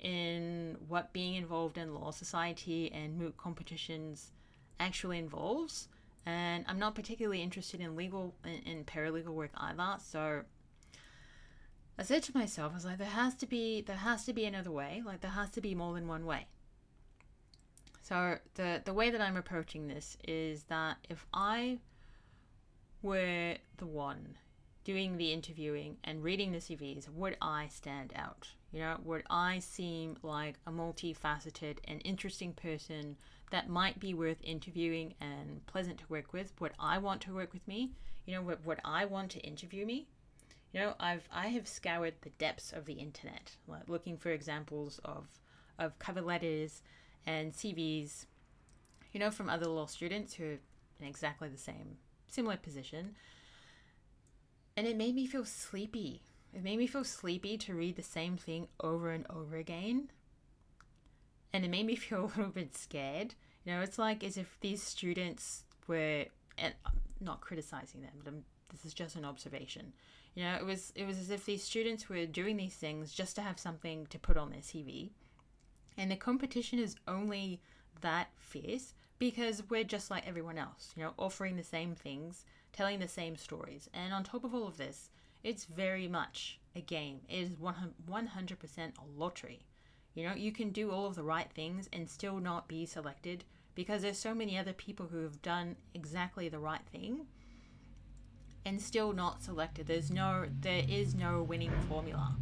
in 0.00 0.76
what 0.88 1.12
being 1.12 1.34
involved 1.34 1.76
in 1.76 1.94
law 1.94 2.10
society 2.10 2.90
and 2.92 3.18
moot 3.18 3.36
competitions 3.36 4.32
actually 4.80 5.18
involves. 5.18 5.88
And 6.26 6.64
I'm 6.68 6.78
not 6.78 6.94
particularly 6.94 7.42
interested 7.42 7.80
in 7.80 7.96
legal 7.96 8.34
in, 8.44 8.62
in 8.70 8.84
paralegal 8.84 9.28
work 9.28 9.50
either. 9.56 9.96
So 10.00 10.42
I 11.98 12.02
said 12.02 12.22
to 12.24 12.36
myself, 12.36 12.72
I 12.72 12.74
was 12.74 12.84
like, 12.84 12.98
there 12.98 13.06
has 13.06 13.34
to 13.36 13.46
be 13.46 13.82
there 13.82 13.96
has 13.96 14.24
to 14.24 14.32
be 14.32 14.44
another 14.44 14.70
way. 14.70 15.02
Like 15.04 15.20
there 15.20 15.30
has 15.30 15.50
to 15.50 15.60
be 15.60 15.74
more 15.74 15.94
than 15.94 16.08
one 16.08 16.26
way. 16.26 16.46
So 18.02 18.38
the 18.54 18.82
the 18.84 18.94
way 18.94 19.10
that 19.10 19.20
I'm 19.20 19.36
approaching 19.36 19.86
this 19.86 20.16
is 20.26 20.64
that 20.64 20.96
if 21.08 21.24
I 21.32 21.78
were 23.02 23.56
the 23.78 23.86
one 23.86 24.36
doing 24.84 25.16
the 25.16 25.32
interviewing 25.32 25.96
and 26.04 26.22
reading 26.22 26.52
the 26.52 26.58
CVs, 26.58 27.08
would 27.10 27.36
I 27.40 27.68
stand 27.68 28.12
out? 28.16 28.48
You 28.72 28.80
know, 28.80 28.96
would 29.04 29.24
I 29.28 29.58
seem 29.58 30.16
like 30.22 30.56
a 30.66 30.70
multifaceted 30.70 31.78
and 31.84 32.00
interesting 32.04 32.52
person 32.52 33.16
that 33.50 33.68
might 33.68 34.00
be 34.00 34.14
worth 34.14 34.38
interviewing 34.42 35.14
and 35.20 35.64
pleasant 35.66 35.98
to 35.98 36.04
work 36.08 36.32
with? 36.32 36.52
Would 36.60 36.72
I 36.78 36.98
want 36.98 37.20
to 37.22 37.34
work 37.34 37.52
with 37.52 37.66
me? 37.66 37.92
You 38.26 38.34
know, 38.34 38.42
would, 38.42 38.64
would 38.64 38.80
I 38.84 39.04
want 39.04 39.30
to 39.32 39.40
interview 39.40 39.84
me? 39.84 40.06
You 40.72 40.80
know, 40.80 40.94
I've 41.00 41.28
I 41.32 41.48
have 41.48 41.66
scoured 41.66 42.14
the 42.22 42.30
depths 42.30 42.72
of 42.72 42.84
the 42.84 42.92
internet, 42.94 43.56
like 43.66 43.88
looking 43.88 44.16
for 44.16 44.30
examples 44.30 45.00
of 45.04 45.26
of 45.78 45.98
cover 45.98 46.20
letters 46.20 46.82
and 47.26 47.52
CVs, 47.52 48.26
you 49.12 49.18
know, 49.18 49.30
from 49.30 49.48
other 49.48 49.66
law 49.66 49.86
students 49.86 50.34
who 50.34 50.44
are 50.44 50.58
in 51.00 51.06
exactly 51.06 51.48
the 51.48 51.58
same 51.58 51.96
similar 52.28 52.56
position. 52.56 53.16
And 54.76 54.86
it 54.86 54.96
made 54.96 55.14
me 55.14 55.26
feel 55.26 55.44
sleepy. 55.44 56.22
It 56.54 56.62
made 56.62 56.78
me 56.78 56.86
feel 56.86 57.04
sleepy 57.04 57.58
to 57.58 57.74
read 57.74 57.96
the 57.96 58.02
same 58.02 58.36
thing 58.36 58.68
over 58.80 59.10
and 59.10 59.26
over 59.28 59.56
again. 59.56 60.10
And 61.52 61.64
it 61.64 61.70
made 61.70 61.86
me 61.86 61.96
feel 61.96 62.24
a 62.24 62.32
little 62.36 62.52
bit 62.52 62.76
scared. 62.76 63.34
You 63.64 63.72
know, 63.72 63.80
it's 63.82 63.98
like 63.98 64.24
as 64.24 64.36
if 64.36 64.56
these 64.60 64.82
students 64.82 65.64
were, 65.86 66.26
and 66.56 66.74
I'm 66.86 66.92
not 67.20 67.40
criticizing 67.40 68.02
them, 68.02 68.12
but 68.22 68.28
I'm, 68.28 68.44
this 68.70 68.84
is 68.84 68.94
just 68.94 69.16
an 69.16 69.24
observation. 69.24 69.92
You 70.34 70.44
know, 70.44 70.54
it 70.54 70.64
was 70.64 70.92
it 70.94 71.06
was 71.06 71.18
as 71.18 71.30
if 71.30 71.44
these 71.44 71.62
students 71.62 72.08
were 72.08 72.24
doing 72.24 72.56
these 72.56 72.74
things 72.74 73.12
just 73.12 73.34
to 73.36 73.42
have 73.42 73.58
something 73.58 74.06
to 74.06 74.18
put 74.18 74.36
on 74.36 74.50
their 74.50 74.60
CV, 74.60 75.10
and 75.98 76.10
the 76.10 76.16
competition 76.16 76.78
is 76.78 76.94
only 77.08 77.60
that 78.00 78.28
fierce 78.38 78.94
because 79.18 79.62
we're 79.68 79.84
just 79.84 80.10
like 80.10 80.26
everyone 80.26 80.56
else. 80.56 80.92
You 80.96 81.02
know, 81.02 81.14
offering 81.18 81.56
the 81.56 81.64
same 81.64 81.96
things, 81.96 82.44
telling 82.72 83.00
the 83.00 83.08
same 83.08 83.36
stories, 83.36 83.90
and 83.92 84.14
on 84.14 84.22
top 84.22 84.44
of 84.44 84.54
all 84.54 84.68
of 84.68 84.76
this, 84.76 85.10
it's 85.42 85.64
very 85.64 86.06
much 86.06 86.60
a 86.76 86.80
game. 86.80 87.20
It 87.28 87.38
is 87.38 87.56
100% 87.56 87.88
a 88.78 89.18
lottery. 89.18 89.66
You 90.14 90.28
know, 90.28 90.34
you 90.34 90.52
can 90.52 90.70
do 90.70 90.90
all 90.90 91.06
of 91.06 91.14
the 91.14 91.22
right 91.22 91.50
things 91.50 91.88
and 91.92 92.08
still 92.08 92.38
not 92.38 92.68
be 92.68 92.84
selected 92.84 93.44
because 93.74 94.02
there's 94.02 94.18
so 94.18 94.34
many 94.34 94.58
other 94.58 94.72
people 94.72 95.06
who 95.06 95.22
have 95.22 95.40
done 95.42 95.76
exactly 95.94 96.48
the 96.48 96.58
right 96.58 96.84
thing 96.90 97.26
and 98.64 98.80
still 98.80 99.12
not 99.12 99.42
selected. 99.42 99.86
There's 99.86 100.10
no 100.10 100.46
there 100.60 100.84
is 100.88 101.14
no 101.14 101.42
winning 101.42 101.72
formula. 101.88 102.36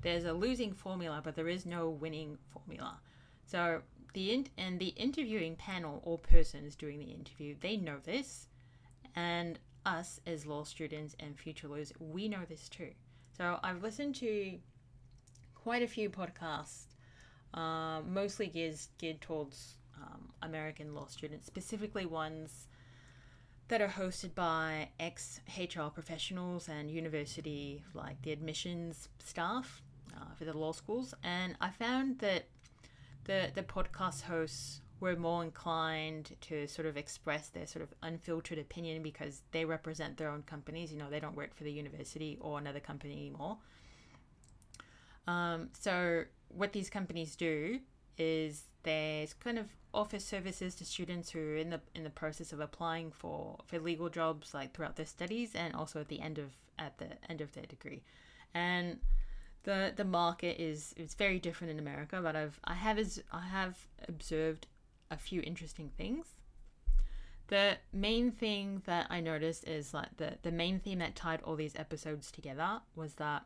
There's 0.00 0.24
a 0.24 0.32
losing 0.32 0.72
formula, 0.72 1.20
but 1.22 1.36
there 1.36 1.48
is 1.48 1.64
no 1.64 1.88
winning 1.88 2.38
formula. 2.52 2.98
So 3.46 3.82
the 4.14 4.32
in- 4.32 4.48
and 4.58 4.78
the 4.80 4.88
interviewing 4.88 5.56
panel 5.56 6.00
or 6.04 6.18
persons 6.18 6.74
doing 6.74 6.98
the 6.98 7.12
interview, 7.12 7.54
they 7.60 7.76
know 7.76 7.98
this, 8.02 8.48
and 9.14 9.58
us 9.86 10.20
as 10.26 10.46
law 10.46 10.64
students 10.64 11.14
and 11.20 11.38
future 11.38 11.68
lawyers, 11.68 11.92
we 11.98 12.28
know 12.28 12.44
this 12.48 12.68
too. 12.68 12.90
So 13.36 13.58
I've 13.62 13.82
listened 13.82 14.14
to 14.16 14.58
quite 15.54 15.82
a 15.82 15.86
few 15.86 16.10
podcasts, 16.10 16.91
uh, 17.54 18.00
mostly 18.06 18.46
geared 18.46 18.78
geared 18.98 19.20
towards 19.20 19.76
um, 19.96 20.32
American 20.42 20.94
law 20.94 21.06
students, 21.06 21.46
specifically 21.46 22.06
ones 22.06 22.66
that 23.68 23.80
are 23.80 23.88
hosted 23.88 24.34
by 24.34 24.88
ex 25.00 25.40
HR 25.58 25.88
professionals 25.92 26.68
and 26.68 26.90
university, 26.90 27.82
like 27.94 28.20
the 28.22 28.32
admissions 28.32 29.08
staff 29.18 29.82
uh, 30.14 30.34
for 30.36 30.44
the 30.44 30.56
law 30.56 30.72
schools. 30.72 31.14
And 31.22 31.56
I 31.60 31.70
found 31.70 32.18
that 32.18 32.44
the, 33.24 33.50
the 33.54 33.62
podcast 33.62 34.22
hosts 34.22 34.80
were 35.00 35.16
more 35.16 35.42
inclined 35.42 36.36
to 36.42 36.66
sort 36.68 36.86
of 36.86 36.96
express 36.96 37.48
their 37.48 37.66
sort 37.66 37.82
of 37.82 37.92
unfiltered 38.02 38.58
opinion 38.58 39.02
because 39.02 39.42
they 39.50 39.64
represent 39.64 40.16
their 40.16 40.30
own 40.30 40.42
companies. 40.42 40.92
You 40.92 40.98
know, 40.98 41.10
they 41.10 41.18
don't 41.18 41.36
work 41.36 41.54
for 41.54 41.64
the 41.64 41.72
university 41.72 42.38
or 42.40 42.58
another 42.58 42.80
company 42.80 43.14
anymore. 43.14 43.58
Um, 45.26 45.70
so, 45.78 46.24
what 46.48 46.72
these 46.72 46.90
companies 46.90 47.36
do 47.36 47.80
is 48.18 48.64
there's 48.82 49.32
kind 49.32 49.58
of 49.58 49.66
offer 49.94 50.18
services 50.18 50.74
to 50.74 50.84
students 50.84 51.30
who 51.30 51.38
are 51.38 51.56
in 51.56 51.70
the 51.70 51.80
in 51.94 52.04
the 52.04 52.10
process 52.10 52.52
of 52.52 52.60
applying 52.60 53.10
for 53.10 53.58
for 53.64 53.78
legal 53.78 54.08
jobs 54.08 54.54
like 54.54 54.74
throughout 54.74 54.96
their 54.96 55.06
studies 55.06 55.54
and 55.54 55.74
also 55.74 56.00
at 56.00 56.08
the 56.08 56.20
end 56.20 56.38
of 56.38 56.50
at 56.78 56.98
the 56.98 57.08
end 57.28 57.40
of 57.40 57.52
their 57.52 57.64
degree. 57.64 58.02
And 58.54 58.98
the 59.64 59.92
the 59.94 60.04
market 60.04 60.60
is 60.60 60.94
it's 60.96 61.14
very 61.14 61.38
different 61.38 61.70
in 61.70 61.78
America 61.78 62.20
but 62.22 62.34
I've 62.34 62.58
I 62.64 62.74
have 62.74 62.98
is 62.98 63.22
I 63.32 63.46
have 63.46 63.76
observed 64.08 64.66
a 65.10 65.16
few 65.16 65.42
interesting 65.42 65.90
things. 65.96 66.26
The 67.48 67.76
main 67.92 68.30
thing 68.30 68.82
that 68.86 69.08
I 69.10 69.20
noticed 69.20 69.68
is 69.68 69.92
like 69.92 70.16
the 70.16 70.38
the 70.42 70.50
main 70.52 70.80
theme 70.80 70.98
that 70.98 71.14
tied 71.14 71.42
all 71.42 71.54
these 71.54 71.76
episodes 71.76 72.32
together 72.32 72.80
was 72.96 73.14
that 73.14 73.44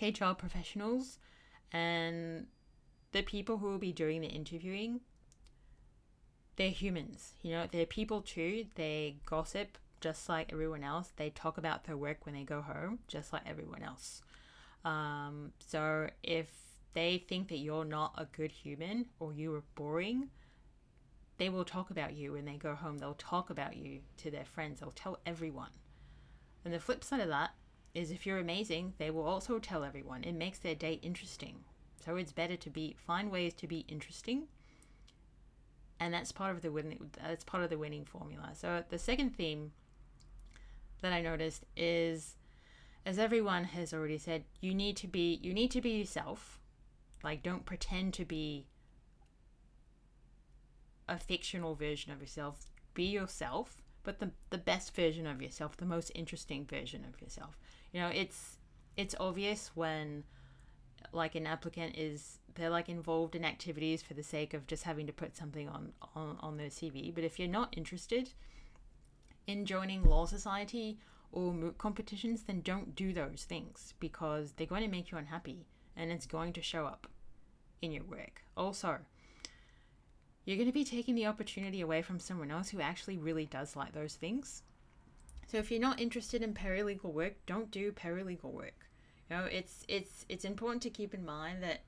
HR 0.00 0.32
professionals 0.36 1.18
and 1.72 2.46
the 3.12 3.22
people 3.22 3.58
who 3.58 3.66
will 3.66 3.78
be 3.78 3.92
doing 3.92 4.20
the 4.20 4.28
interviewing 4.28 5.00
they're 6.56 6.70
humans 6.70 7.32
you 7.42 7.50
know 7.52 7.66
they're 7.70 7.86
people 7.86 8.22
too. 8.22 8.66
They 8.74 9.16
gossip 9.26 9.78
just 10.00 10.28
like 10.28 10.52
everyone 10.52 10.84
else. 10.84 11.12
They 11.16 11.30
talk 11.30 11.58
about 11.58 11.84
their 11.84 11.96
work 11.96 12.24
when 12.24 12.34
they 12.34 12.44
go 12.44 12.60
home 12.62 13.00
just 13.08 13.32
like 13.32 13.42
everyone 13.46 13.82
else. 13.82 14.22
Um, 14.84 15.52
so 15.58 16.08
if 16.22 16.50
they 16.92 17.18
think 17.28 17.48
that 17.48 17.58
you're 17.58 17.84
not 17.84 18.14
a 18.16 18.24
good 18.24 18.52
human 18.52 19.06
or 19.18 19.32
you 19.32 19.54
are 19.54 19.64
boring 19.74 20.30
they 21.38 21.48
will 21.48 21.64
talk 21.64 21.90
about 21.90 22.14
you 22.14 22.32
when 22.32 22.44
they 22.44 22.56
go 22.56 22.74
home. 22.74 22.98
They'll 22.98 23.14
talk 23.14 23.50
about 23.50 23.76
you 23.76 24.00
to 24.18 24.30
their 24.30 24.44
friends. 24.44 24.80
They'll 24.80 24.90
tell 24.90 25.18
everyone. 25.26 25.70
And 26.64 26.72
the 26.72 26.80
flip 26.80 27.04
side 27.04 27.20
of 27.20 27.28
that 27.28 27.50
is 27.96 28.10
if 28.10 28.26
you're 28.26 28.38
amazing 28.38 28.92
they 28.98 29.10
will 29.10 29.26
also 29.26 29.58
tell 29.58 29.82
everyone 29.82 30.22
it 30.22 30.34
makes 30.34 30.58
their 30.58 30.74
day 30.74 31.00
interesting 31.02 31.64
so 32.06 32.14
it's 32.14 32.30
better 32.30 32.54
to 32.56 32.70
be 32.70 32.94
find 33.04 33.32
ways 33.32 33.52
to 33.54 33.66
be 33.66 33.84
interesting, 33.88 34.44
and 35.98 36.14
that's 36.14 36.30
part 36.30 36.54
of 36.54 36.62
the 36.62 36.70
winning. 36.70 37.10
That's 37.20 37.42
part 37.42 37.64
of 37.64 37.70
the 37.70 37.78
winning 37.78 38.04
formula. 38.04 38.50
So 38.54 38.84
the 38.88 38.98
second 38.98 39.30
theme 39.36 39.72
that 41.02 41.12
I 41.12 41.20
noticed 41.20 41.64
is, 41.76 42.36
as 43.04 43.18
everyone 43.18 43.64
has 43.64 43.92
already 43.92 44.18
said, 44.18 44.44
you 44.60 44.72
need 44.72 44.96
to 44.98 45.08
be 45.08 45.40
you 45.42 45.52
need 45.52 45.72
to 45.72 45.80
be 45.80 45.90
yourself. 45.90 46.60
Like 47.24 47.42
don't 47.42 47.66
pretend 47.66 48.14
to 48.14 48.24
be 48.24 48.68
a 51.08 51.18
fictional 51.18 51.74
version 51.74 52.12
of 52.12 52.20
yourself. 52.20 52.66
Be 52.94 53.04
yourself, 53.04 53.82
but 54.04 54.20
the 54.20 54.30
the 54.50 54.58
best 54.58 54.94
version 54.94 55.26
of 55.26 55.42
yourself, 55.42 55.76
the 55.76 55.84
most 55.84 56.12
interesting 56.14 56.66
version 56.66 57.04
of 57.04 57.20
yourself. 57.20 57.58
You 57.92 58.00
know, 58.00 58.08
it's 58.08 58.58
it's 58.96 59.14
obvious 59.20 59.70
when 59.74 60.24
like 61.12 61.34
an 61.34 61.46
applicant 61.46 61.96
is 61.96 62.38
they're 62.54 62.70
like 62.70 62.88
involved 62.88 63.34
in 63.34 63.44
activities 63.44 64.02
for 64.02 64.14
the 64.14 64.22
sake 64.22 64.54
of 64.54 64.66
just 64.66 64.84
having 64.84 65.06
to 65.06 65.12
put 65.12 65.36
something 65.36 65.68
on 65.68 65.92
on, 66.14 66.36
on 66.40 66.56
their 66.56 66.68
CV. 66.68 67.14
But 67.14 67.24
if 67.24 67.38
you're 67.38 67.48
not 67.48 67.76
interested 67.76 68.30
in 69.46 69.64
joining 69.64 70.02
law 70.02 70.26
society 70.26 70.98
or 71.32 71.52
moot 71.52 71.78
competitions, 71.78 72.42
then 72.44 72.60
don't 72.60 72.94
do 72.94 73.12
those 73.12 73.44
things 73.48 73.94
because 74.00 74.52
they're 74.52 74.66
going 74.66 74.82
to 74.82 74.88
make 74.88 75.10
you 75.10 75.18
unhappy 75.18 75.66
and 75.96 76.10
it's 76.10 76.26
going 76.26 76.52
to 76.54 76.62
show 76.62 76.86
up 76.86 77.06
in 77.82 77.92
your 77.92 78.04
work. 78.04 78.42
Also, 78.56 78.98
you're 80.44 80.56
going 80.56 80.68
to 80.68 80.72
be 80.72 80.84
taking 80.84 81.14
the 81.14 81.26
opportunity 81.26 81.80
away 81.80 82.02
from 82.02 82.20
someone 82.20 82.50
else 82.50 82.70
who 82.70 82.80
actually 82.80 83.18
really 83.18 83.46
does 83.46 83.76
like 83.76 83.92
those 83.92 84.14
things. 84.14 84.62
So 85.46 85.58
if 85.58 85.70
you're 85.70 85.80
not 85.80 86.00
interested 86.00 86.42
in 86.42 86.54
paralegal 86.54 87.12
work, 87.12 87.34
don't 87.46 87.70
do 87.70 87.92
paralegal 87.92 88.52
work. 88.52 88.88
You 89.30 89.36
know, 89.36 89.44
it's 89.44 89.84
it's 89.88 90.26
it's 90.28 90.44
important 90.44 90.82
to 90.82 90.90
keep 90.90 91.14
in 91.14 91.24
mind 91.24 91.62
that 91.62 91.82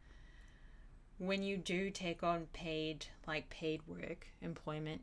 when 1.18 1.42
you 1.42 1.56
do 1.56 1.90
take 1.90 2.22
on 2.22 2.46
paid 2.52 3.06
like 3.26 3.50
paid 3.50 3.82
work, 3.88 4.28
employment, 4.40 5.02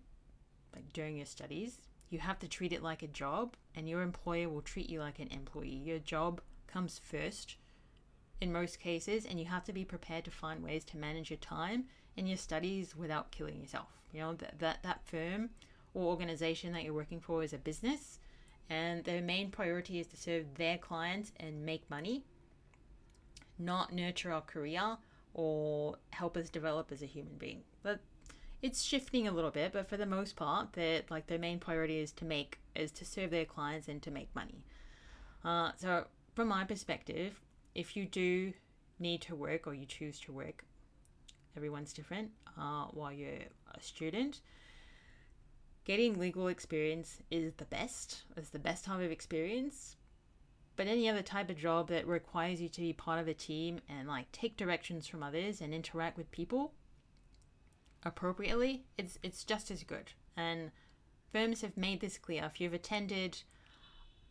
like 0.74 0.92
during 0.94 1.18
your 1.18 1.26
studies, 1.26 1.80
you 2.10 2.20
have 2.20 2.40
to 2.40 2.48
treat 2.48 2.72
it 2.72 2.82
like 2.82 3.04
a 3.04 3.08
job 3.08 3.56
and 3.76 3.90
your 3.90 4.02
employer 4.02 4.48
will 4.48 4.62
treat 4.62 4.90
you 4.90 5.00
like 5.00 5.20
an 5.20 5.28
employee. 5.32 5.82
Your 5.84 6.00
job 6.00 6.40
comes 6.68 7.00
first 7.04 7.58
in 8.40 8.54
most 8.54 8.80
cases 8.80 9.26
and 9.26 9.38
you 9.38 9.46
have 9.46 9.66
to 9.66 9.74
be 9.74 9.84
prepared 9.84 10.24
to 10.26 10.32
find 10.32 10.64
ways 10.64 10.86
to 10.86 10.98
manage 10.98 11.30
your 11.30 11.40
time 11.40 11.86
and 12.18 12.28
your 12.28 12.38
studies 12.38 12.96
without 12.96 13.32
killing 13.32 13.60
yourself. 13.60 13.90
You 14.14 14.22
know, 14.22 14.34
that 14.36 14.60
that, 14.60 14.84
that 14.84 15.06
firm 15.06 15.50
or 15.94 16.06
organization 16.06 16.72
that 16.72 16.84
you're 16.84 16.94
working 16.94 17.20
for 17.20 17.44
is 17.44 17.52
a 17.52 17.58
business 17.58 18.20
and 18.70 19.04
their 19.04 19.22
main 19.22 19.52
priority 19.52 20.00
is 20.00 20.08
to 20.08 20.18
serve 20.18 20.56
their 20.56 20.78
clients 20.78 21.32
and 21.38 21.66
make 21.66 21.90
money, 21.90 22.24
not 23.60 23.94
nurture 23.94 24.32
our 24.32 24.42
career 24.42 24.98
or 25.34 25.98
help 26.12 26.38
us 26.38 26.50
develop 26.50 26.92
as 26.92 27.02
a 27.02 27.06
human 27.06 27.36
being. 27.38 27.62
But 27.84 28.00
it's 28.62 28.82
shifting 28.82 29.28
a 29.28 29.32
little 29.32 29.52
bit, 29.52 29.74
but 29.74 29.88
for 29.88 29.98
the 29.98 30.06
most 30.06 30.36
part, 30.36 30.74
that 30.74 31.12
like 31.12 31.28
their 31.28 31.38
main 31.38 31.60
priority 31.60 32.00
is 32.00 32.12
to 32.14 32.26
make 32.26 32.60
is 32.76 32.92
to 32.92 33.06
serve 33.06 33.32
their 33.32 33.46
clients 33.46 33.88
and 33.88 34.02
to 34.02 34.12
make 34.12 34.34
money. 34.36 34.64
Uh, 35.44 35.72
so 35.78 36.06
from 36.34 36.48
my 36.48 36.64
perspective, 36.64 37.40
if 37.76 37.96
you 37.96 38.06
do 38.06 38.54
need 39.00 39.22
to 39.22 39.36
work 39.36 39.68
or 39.68 39.74
you 39.74 39.86
choose 39.86 40.20
to 40.22 40.32
work, 40.32 40.64
everyone's 41.56 41.94
different. 41.94 42.32
Uh, 42.58 42.86
while 42.92 43.12
you're 43.12 43.44
a 43.74 43.82
student, 43.82 44.42
getting 45.86 46.20
legal 46.20 46.48
experience 46.48 47.20
is 47.32 47.54
the 47.56 47.66
best. 47.66 48.24
It's 48.36 48.50
the 48.50 48.60
best 48.60 48.86
type 48.86 49.02
of 49.02 49.12
experience. 49.12 49.96
but 50.76 50.88
any 50.88 51.08
other 51.10 51.22
type 51.22 51.50
of 51.50 51.58
job 51.58 51.88
that 51.90 52.08
requires 52.08 52.62
you 52.62 52.70
to 52.70 52.82
be 52.82 52.94
part 52.94 53.20
of 53.20 53.28
a 53.28 53.34
team 53.34 53.80
and 53.88 54.08
like 54.08 54.32
take 54.32 54.58
directions 54.58 55.08
from 55.08 55.24
others 55.24 55.62
and 55.62 55.74
interact 55.74 56.18
with 56.18 56.32
people 56.32 56.74
appropriately, 58.04 58.86
it's 58.98 59.18
it's 59.24 59.44
just 59.44 59.72
as 59.72 59.84
good. 59.84 60.12
And 60.38 60.72
firms 61.32 61.62
have 61.62 61.78
made 61.78 62.02
this 62.02 62.18
clear. 62.18 62.44
If 62.46 62.60
you've 62.60 62.74
attended 62.74 63.44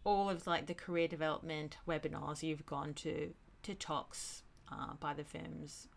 all 0.05 0.29
of 0.29 0.47
like 0.47 0.67
the 0.67 0.75
career 0.75 1.09
development 1.09 1.79
webinars, 1.89 2.43
you've 2.43 2.67
gone 2.67 2.95
to 2.95 3.33
to 3.63 3.75
talks 3.75 4.43
uh, 4.71 4.95
by 5.01 5.15
the 5.15 5.25
firms, 5.25 5.89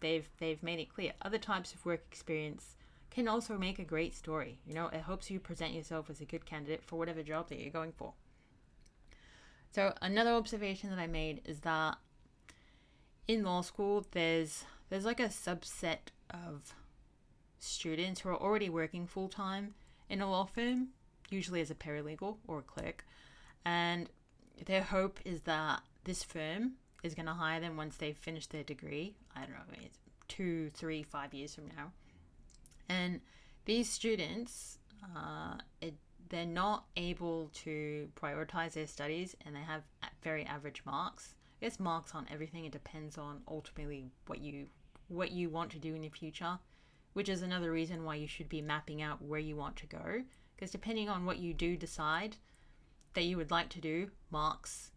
they've 0.00 0.28
they've 0.38 0.62
made 0.62 0.80
it 0.80 0.92
clear. 0.94 1.12
Other 1.22 1.38
types 1.38 1.72
of 1.72 1.84
work 1.86 2.02
experience 2.10 2.76
can 3.14 3.28
also 3.28 3.56
make 3.56 3.78
a 3.78 3.84
great 3.84 4.14
story. 4.14 4.58
You 4.66 4.74
know, 4.74 4.88
it 4.88 5.02
helps 5.02 5.30
you 5.30 5.38
present 5.38 5.72
yourself 5.72 6.10
as 6.10 6.20
a 6.20 6.24
good 6.24 6.44
candidate 6.44 6.82
for 6.84 6.98
whatever 6.98 7.22
job 7.22 7.48
that 7.48 7.60
you're 7.60 7.70
going 7.70 7.92
for. 7.92 8.12
So 9.70 9.94
another 10.02 10.30
observation 10.30 10.90
that 10.90 10.98
I 10.98 11.06
made 11.06 11.40
is 11.44 11.60
that 11.60 11.96
in 13.26 13.42
law 13.42 13.62
school 13.62 14.06
there's 14.12 14.64
there's 14.90 15.04
like 15.04 15.20
a 15.20 15.28
subset 15.28 16.10
of 16.30 16.74
students 17.58 18.20
who 18.20 18.28
are 18.28 18.40
already 18.40 18.68
working 18.68 19.06
full 19.06 19.28
time 19.28 19.74
in 20.08 20.20
a 20.20 20.30
law 20.30 20.44
firm, 20.44 20.88
usually 21.30 21.60
as 21.60 21.70
a 21.70 21.74
paralegal 21.74 22.36
or 22.46 22.58
a 22.58 22.62
clerk, 22.62 23.04
and 23.64 24.10
their 24.66 24.82
hope 24.82 25.18
is 25.24 25.42
that 25.42 25.82
this 26.04 26.22
firm 26.22 26.72
is 27.02 27.14
going 27.14 27.26
to 27.26 27.32
hire 27.32 27.60
them 27.60 27.76
once 27.76 27.96
they've 27.96 28.16
finished 28.16 28.50
their 28.50 28.62
degree. 28.62 29.14
I 29.34 29.40
don't 29.40 29.50
know, 29.50 29.88
two, 30.28 30.70
three, 30.70 31.02
five 31.02 31.32
years 31.32 31.54
from 31.54 31.68
now. 31.76 31.92
And 32.88 33.20
these 33.64 33.88
students, 33.88 34.78
uh, 35.02 35.54
it, 35.80 35.94
they're 36.28 36.46
not 36.46 36.86
able 36.96 37.50
to 37.64 38.08
prioritize 38.20 38.72
their 38.72 38.86
studies 38.86 39.36
and 39.44 39.54
they 39.54 39.60
have 39.60 39.82
very 40.22 40.44
average 40.44 40.82
marks. 40.84 41.34
I 41.60 41.66
guess 41.66 41.80
marks 41.80 42.14
on 42.14 42.26
everything. 42.30 42.64
It 42.64 42.72
depends 42.72 43.16
on 43.16 43.42
ultimately 43.48 44.10
what 44.26 44.40
you 44.40 44.66
what 45.08 45.30
you 45.30 45.50
want 45.50 45.70
to 45.70 45.78
do 45.78 45.94
in 45.94 46.00
the 46.00 46.08
future, 46.08 46.58
which 47.12 47.28
is 47.28 47.42
another 47.42 47.70
reason 47.70 48.04
why 48.04 48.14
you 48.14 48.26
should 48.26 48.48
be 48.48 48.62
mapping 48.62 49.02
out 49.02 49.22
where 49.22 49.40
you 49.40 49.54
want 49.54 49.76
to 49.76 49.86
go. 49.86 50.22
Because 50.56 50.70
depending 50.70 51.08
on 51.08 51.26
what 51.26 51.38
you 51.38 51.52
do 51.52 51.76
decide 51.76 52.36
that 53.12 53.24
you 53.24 53.36
would 53.36 53.50
like 53.50 53.68
to 53.70 53.80
do, 53.80 54.10
marks 54.30 54.90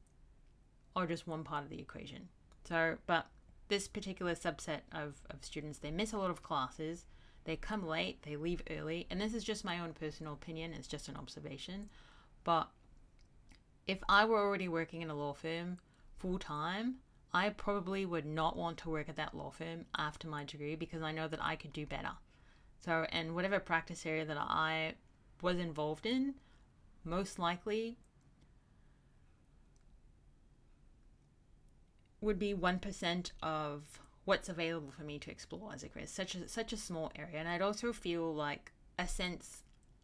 are 0.96 1.06
just 1.06 1.28
one 1.28 1.44
part 1.44 1.64
of 1.64 1.70
the 1.70 1.80
equation. 1.80 2.30
So, 2.64 2.98
but 3.06 3.28
this 3.68 3.88
particular 3.88 4.34
subset 4.34 4.82
of, 4.92 5.22
of 5.30 5.44
students, 5.44 5.80
they 5.80 5.92
miss 5.92 6.14
a 6.14 6.18
lot 6.18 6.32
of 6.32 6.42
classes 6.42 7.06
they 7.48 7.56
come 7.56 7.88
late, 7.88 8.22
they 8.24 8.36
leave 8.36 8.62
early, 8.70 9.08
and 9.10 9.22
this 9.22 9.34
is 9.34 9.44
just 9.44 9.64
my 9.64 9.80
own 9.80 9.94
personal 9.94 10.34
opinion, 10.34 10.74
it's 10.74 10.88
just 10.88 11.08
an 11.08 11.16
observation. 11.16 11.90
But 12.44 12.68
if 13.88 14.00
I 14.10 14.26
were 14.26 14.38
already 14.38 14.68
working 14.68 15.02
in 15.02 15.10
a 15.10 15.16
law 15.16 15.34
firm 15.34 15.78
full 16.20 16.40
time, 16.40 16.96
I 17.34 17.50
probably 17.50 18.06
would 18.06 18.26
not 18.26 18.58
want 18.58 18.78
to 18.80 18.90
work 18.90 19.08
at 19.08 19.16
that 19.16 19.34
law 19.34 19.50
firm 19.50 19.86
after 19.98 20.28
my 20.28 20.44
degree 20.44 20.76
because 20.76 21.02
I 21.02 21.14
know 21.14 21.30
that 21.30 21.42
I 21.42 21.56
could 21.56 21.72
do 21.72 21.86
better. 21.86 22.12
So, 22.84 23.06
and 23.14 23.34
whatever 23.34 23.62
practice 23.62 24.06
area 24.06 24.26
that 24.26 24.38
I 24.38 24.96
was 25.42 25.58
involved 25.58 26.06
in, 26.06 26.36
most 27.06 27.40
likely 27.40 27.98
would 32.20 32.40
be 32.40 32.54
1% 32.54 33.32
of 33.42 34.02
what's 34.28 34.50
available 34.50 34.92
for 34.92 35.04
me 35.04 35.18
to 35.18 35.32
explore 35.32 35.72
as 35.74 35.84
a 35.84 35.88
career. 35.88 36.06
Such 36.06 36.36
a 36.36 36.50
such 36.50 36.74
a 36.74 36.78
small 36.78 37.14
area, 37.16 37.40
and 37.40 37.48
I'd 37.48 37.62
also 37.62 37.94
feel 37.94 38.36
like 38.36 38.74
a 39.00 39.08
sense 39.08 39.64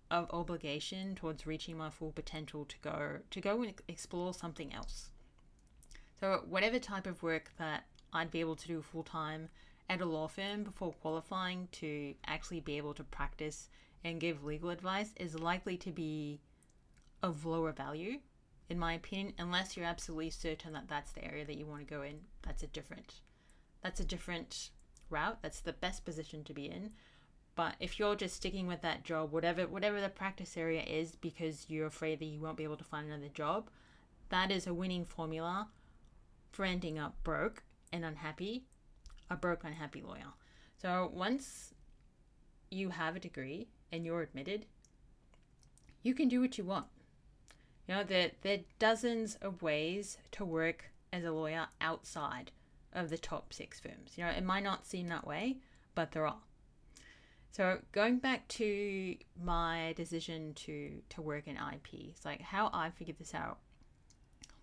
of 0.09 0.29
obligation 0.31 1.13
towards 1.13 1.45
reaching 1.45 1.77
my 1.77 1.89
full 1.89 2.13
potential 2.13 2.63
to 2.65 2.77
go 2.81 3.17
to 3.29 3.41
go 3.41 3.61
and 3.61 3.73
explore 3.89 4.33
something 4.33 4.73
else. 4.73 5.09
So 6.21 6.45
whatever 6.47 6.79
type 6.79 7.05
of 7.05 7.21
work 7.21 7.51
that 7.57 7.83
I'd 8.13 8.31
be 8.31 8.39
able 8.39 8.55
to 8.55 8.67
do 8.67 8.81
full 8.81 9.03
time 9.03 9.49
at 9.89 9.99
a 9.99 10.05
law 10.05 10.29
firm 10.29 10.63
before 10.63 10.93
qualifying 10.93 11.67
to 11.73 12.15
actually 12.25 12.61
be 12.61 12.77
able 12.77 12.93
to 12.93 13.03
practice 13.03 13.67
and 14.05 14.21
give 14.21 14.45
legal 14.45 14.69
advice 14.69 15.13
is 15.17 15.37
likely 15.37 15.75
to 15.77 15.91
be 15.91 16.39
of 17.21 17.45
lower 17.45 17.73
value 17.73 18.19
in 18.69 18.79
my 18.79 18.93
opinion 18.93 19.33
unless 19.37 19.75
you're 19.75 19.85
absolutely 19.85 20.29
certain 20.29 20.71
that 20.71 20.87
that's 20.87 21.11
the 21.11 21.25
area 21.25 21.43
that 21.45 21.57
you 21.57 21.65
want 21.65 21.85
to 21.85 21.93
go 21.93 22.01
in 22.03 22.19
that's 22.41 22.63
a 22.63 22.67
different 22.67 23.15
that's 23.83 23.99
a 23.99 24.05
different 24.05 24.69
route. 25.09 25.39
That's 25.41 25.59
the 25.59 25.73
best 25.73 26.05
position 26.05 26.43
to 26.45 26.53
be 26.53 26.65
in. 26.65 26.91
But 27.55 27.75
if 27.79 27.99
you're 27.99 28.15
just 28.15 28.35
sticking 28.35 28.65
with 28.65 28.81
that 28.81 29.03
job, 29.03 29.31
whatever 29.31 29.67
whatever 29.67 30.01
the 30.01 30.09
practice 30.09 30.57
area 30.57 30.81
is, 30.81 31.15
because 31.15 31.65
you're 31.67 31.85
afraid 31.85 32.19
that 32.19 32.25
you 32.25 32.39
won't 32.39 32.57
be 32.57 32.63
able 32.63 32.77
to 32.77 32.83
find 32.83 33.07
another 33.07 33.29
job, 33.31 33.69
that 34.29 34.49
is 34.49 34.65
a 34.65 34.73
winning 34.73 35.05
formula 35.05 35.67
for 36.51 36.65
ending 36.65 36.97
up 36.97 37.15
broke 37.23 37.61
and 37.91 38.03
unhappy, 38.03 38.63
a 39.29 39.35
broke 39.35 39.63
unhappy 39.63 40.01
lawyer. 40.01 40.33
So 40.81 41.11
once 41.13 41.73
you 42.71 42.89
have 42.89 43.15
a 43.15 43.19
degree 43.19 43.67
and 43.91 44.03
you're 44.03 44.21
admitted, 44.21 44.65
you 46.01 46.15
can 46.15 46.27
do 46.27 46.41
what 46.41 46.57
you 46.57 46.63
want. 46.63 46.87
You 47.87 47.95
know, 47.95 48.03
there, 48.03 48.31
there 48.41 48.57
are 48.57 48.63
dozens 48.79 49.35
of 49.35 49.61
ways 49.61 50.17
to 50.31 50.45
work 50.45 50.85
as 51.11 51.23
a 51.23 51.31
lawyer 51.31 51.67
outside 51.79 52.51
of 52.93 53.09
the 53.09 53.17
top 53.17 53.53
six 53.53 53.79
firms. 53.79 54.13
You 54.15 54.23
know, 54.23 54.29
it 54.29 54.43
might 54.43 54.63
not 54.63 54.85
seem 54.85 55.07
that 55.07 55.27
way, 55.27 55.57
but 55.95 56.11
there 56.11 56.25
are. 56.27 56.37
So 57.51 57.79
going 57.91 58.17
back 58.17 58.47
to 58.49 59.15
my 59.41 59.93
decision 59.95 60.53
to 60.55 61.01
to 61.09 61.21
work 61.21 61.47
in 61.47 61.55
IP, 61.55 62.09
it's 62.09 62.25
like 62.25 62.41
how 62.41 62.69
I 62.73 62.89
figured 62.89 63.19
this 63.19 63.35
out 63.35 63.59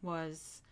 was 0.03 0.63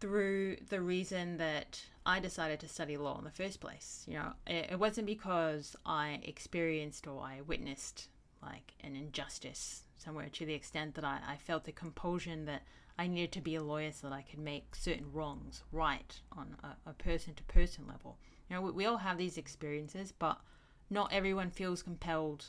through 0.00 0.56
the 0.68 0.80
reason 0.80 1.38
that 1.38 1.80
I 2.04 2.20
decided 2.20 2.60
to 2.60 2.68
study 2.68 2.96
law 2.96 3.18
in 3.18 3.24
the 3.24 3.30
first 3.30 3.60
place. 3.60 4.04
You 4.06 4.14
know, 4.14 4.32
it, 4.46 4.70
it 4.72 4.78
wasn't 4.78 5.06
because 5.06 5.76
I 5.86 6.20
experienced 6.22 7.06
or 7.06 7.22
I 7.22 7.40
witnessed 7.40 8.08
like 8.42 8.74
an 8.82 8.94
injustice 8.94 9.82
somewhere 9.96 10.28
to 10.32 10.46
the 10.46 10.54
extent 10.54 10.94
that 10.94 11.04
I, 11.04 11.20
I 11.26 11.36
felt 11.36 11.64
the 11.64 11.72
compulsion 11.72 12.44
that 12.46 12.62
I 12.98 13.06
needed 13.06 13.32
to 13.32 13.40
be 13.40 13.54
a 13.54 13.62
lawyer 13.62 13.92
so 13.92 14.08
that 14.08 14.14
I 14.14 14.22
could 14.22 14.38
make 14.38 14.74
certain 14.74 15.12
wrongs 15.12 15.62
right 15.70 16.18
on 16.32 16.56
a 16.86 16.92
person 16.92 17.34
to 17.34 17.42
person 17.44 17.86
level. 17.86 18.18
You 18.48 18.56
know, 18.56 18.62
we, 18.62 18.70
we 18.70 18.86
all 18.86 18.98
have 18.98 19.18
these 19.18 19.36
experiences, 19.36 20.12
but 20.12 20.40
not 20.88 21.12
everyone 21.12 21.50
feels 21.50 21.82
compelled 21.82 22.46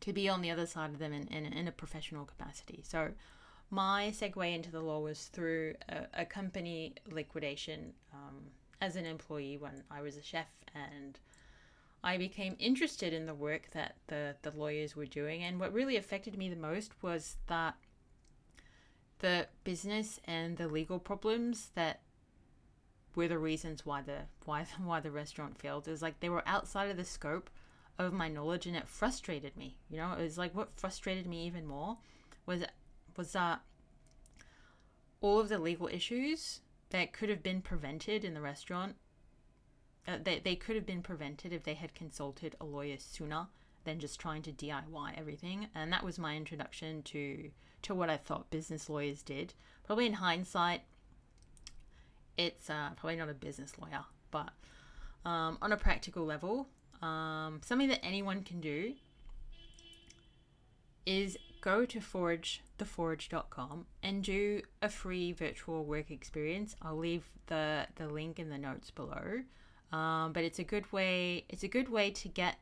to 0.00 0.12
be 0.12 0.28
on 0.28 0.42
the 0.42 0.50
other 0.50 0.66
side 0.66 0.90
of 0.90 0.98
them 0.98 1.12
in, 1.12 1.26
in, 1.28 1.46
in 1.46 1.68
a 1.68 1.72
professional 1.72 2.24
capacity. 2.24 2.82
So, 2.86 3.12
my 3.70 4.12
segue 4.14 4.54
into 4.54 4.70
the 4.70 4.80
law 4.80 5.00
was 5.00 5.26
through 5.26 5.74
a, 5.88 6.22
a 6.22 6.24
company 6.24 6.94
liquidation 7.10 7.92
um, 8.14 8.46
as 8.80 8.96
an 8.96 9.04
employee 9.04 9.58
when 9.58 9.82
I 9.90 10.00
was 10.00 10.16
a 10.16 10.22
chef 10.22 10.46
and 10.74 11.18
I 12.02 12.16
became 12.16 12.56
interested 12.58 13.12
in 13.12 13.26
the 13.26 13.34
work 13.34 13.70
that 13.72 13.96
the, 14.06 14.36
the 14.42 14.52
lawyers 14.52 14.96
were 14.96 15.06
doing. 15.06 15.42
And 15.42 15.60
what 15.60 15.72
really 15.72 15.96
affected 15.96 16.38
me 16.38 16.48
the 16.48 16.56
most 16.56 16.92
was 17.02 17.36
that 17.48 17.74
the 19.18 19.46
business 19.64 20.20
and 20.24 20.56
the 20.56 20.68
legal 20.68 20.98
problems 20.98 21.70
that 21.74 22.00
were 23.14 23.28
the 23.28 23.38
reasons 23.38 23.84
why 23.84 24.00
the 24.00 24.18
why 24.44 24.64
why 24.82 25.00
the 25.00 25.10
restaurant 25.10 25.58
failed 25.58 25.88
is 25.88 26.02
like 26.02 26.20
they 26.20 26.28
were 26.28 26.42
outside 26.46 26.90
of 26.90 26.96
the 26.96 27.04
scope 27.04 27.50
of 27.98 28.12
my 28.12 28.28
knowledge 28.28 28.66
and 28.66 28.76
it 28.76 28.86
frustrated 28.86 29.56
me 29.56 29.76
you 29.90 29.96
know? 29.96 30.12
It 30.12 30.22
was 30.22 30.38
like 30.38 30.54
what 30.54 30.78
frustrated 30.78 31.26
me 31.26 31.46
even 31.46 31.66
more 31.66 31.98
was 32.46 32.62
was 33.16 33.32
that 33.32 33.60
all 35.20 35.40
of 35.40 35.48
the 35.48 35.58
legal 35.58 35.88
issues 35.88 36.60
that 36.90 37.12
could 37.12 37.28
have 37.28 37.42
been 37.42 37.60
prevented 37.60 38.24
in 38.24 38.34
the 38.34 38.40
restaurant 38.40 38.94
uh, 40.06 40.18
they, 40.22 40.38
they 40.38 40.54
could 40.54 40.76
have 40.76 40.86
been 40.86 41.02
prevented 41.02 41.52
if 41.52 41.64
they 41.64 41.74
had 41.74 41.94
consulted 41.94 42.54
a 42.60 42.64
lawyer 42.64 42.96
sooner 42.98 43.48
than 43.84 43.98
just 43.98 44.20
trying 44.20 44.42
to 44.42 44.52
DIY 44.52 45.12
everything 45.16 45.68
and 45.74 45.92
that 45.92 46.04
was 46.04 46.18
my 46.18 46.36
introduction 46.36 47.02
to 47.02 47.50
to 47.82 47.94
what 47.94 48.10
I 48.10 48.16
thought 48.16 48.50
business 48.50 48.88
lawyers 48.88 49.22
did. 49.22 49.54
Probably 49.84 50.06
in 50.06 50.14
hindsight, 50.14 50.82
it's 52.36 52.68
uh, 52.68 52.90
probably 52.96 53.16
not 53.16 53.28
a 53.28 53.34
business 53.34 53.72
lawyer, 53.78 54.04
but 54.30 54.50
um, 55.24 55.58
on 55.62 55.72
a 55.72 55.76
practical 55.76 56.24
level, 56.24 56.68
um, 57.02 57.60
something 57.64 57.88
that 57.88 58.04
anyone 58.04 58.42
can 58.42 58.60
do 58.60 58.94
is 61.06 61.38
go 61.60 61.84
to 61.84 62.00
forage 62.00 62.62
theforage.com 62.78 63.86
and 64.02 64.22
do 64.22 64.62
a 64.82 64.88
free 64.88 65.32
virtual 65.32 65.84
work 65.84 66.10
experience. 66.10 66.76
I'll 66.82 66.96
leave 66.96 67.24
the 67.46 67.86
the 67.96 68.08
link 68.08 68.38
in 68.38 68.50
the 68.50 68.58
notes 68.58 68.90
below. 68.90 69.42
Um, 69.90 70.34
but 70.34 70.44
it's 70.44 70.58
a 70.58 70.64
good 70.64 70.90
way 70.92 71.44
it's 71.48 71.62
a 71.62 71.68
good 71.68 71.88
way 71.88 72.10
to 72.10 72.28
get 72.28 72.58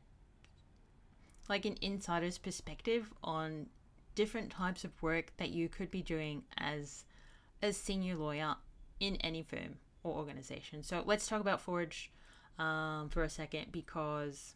like 1.49 1.65
an 1.65 1.77
insider's 1.81 2.37
perspective 2.37 3.11
on 3.23 3.67
different 4.15 4.51
types 4.51 4.83
of 4.83 5.01
work 5.01 5.31
that 5.37 5.49
you 5.49 5.69
could 5.69 5.91
be 5.91 6.01
doing 6.01 6.43
as 6.57 7.05
a 7.61 7.71
senior 7.71 8.15
lawyer 8.15 8.55
in 8.99 9.15
any 9.17 9.43
firm 9.43 9.77
or 10.03 10.15
organization. 10.15 10.83
So 10.83 11.03
let's 11.05 11.27
talk 11.27 11.41
about 11.41 11.61
Forage 11.61 12.11
um, 12.57 13.09
for 13.09 13.23
a 13.23 13.29
second 13.29 13.71
because 13.71 14.55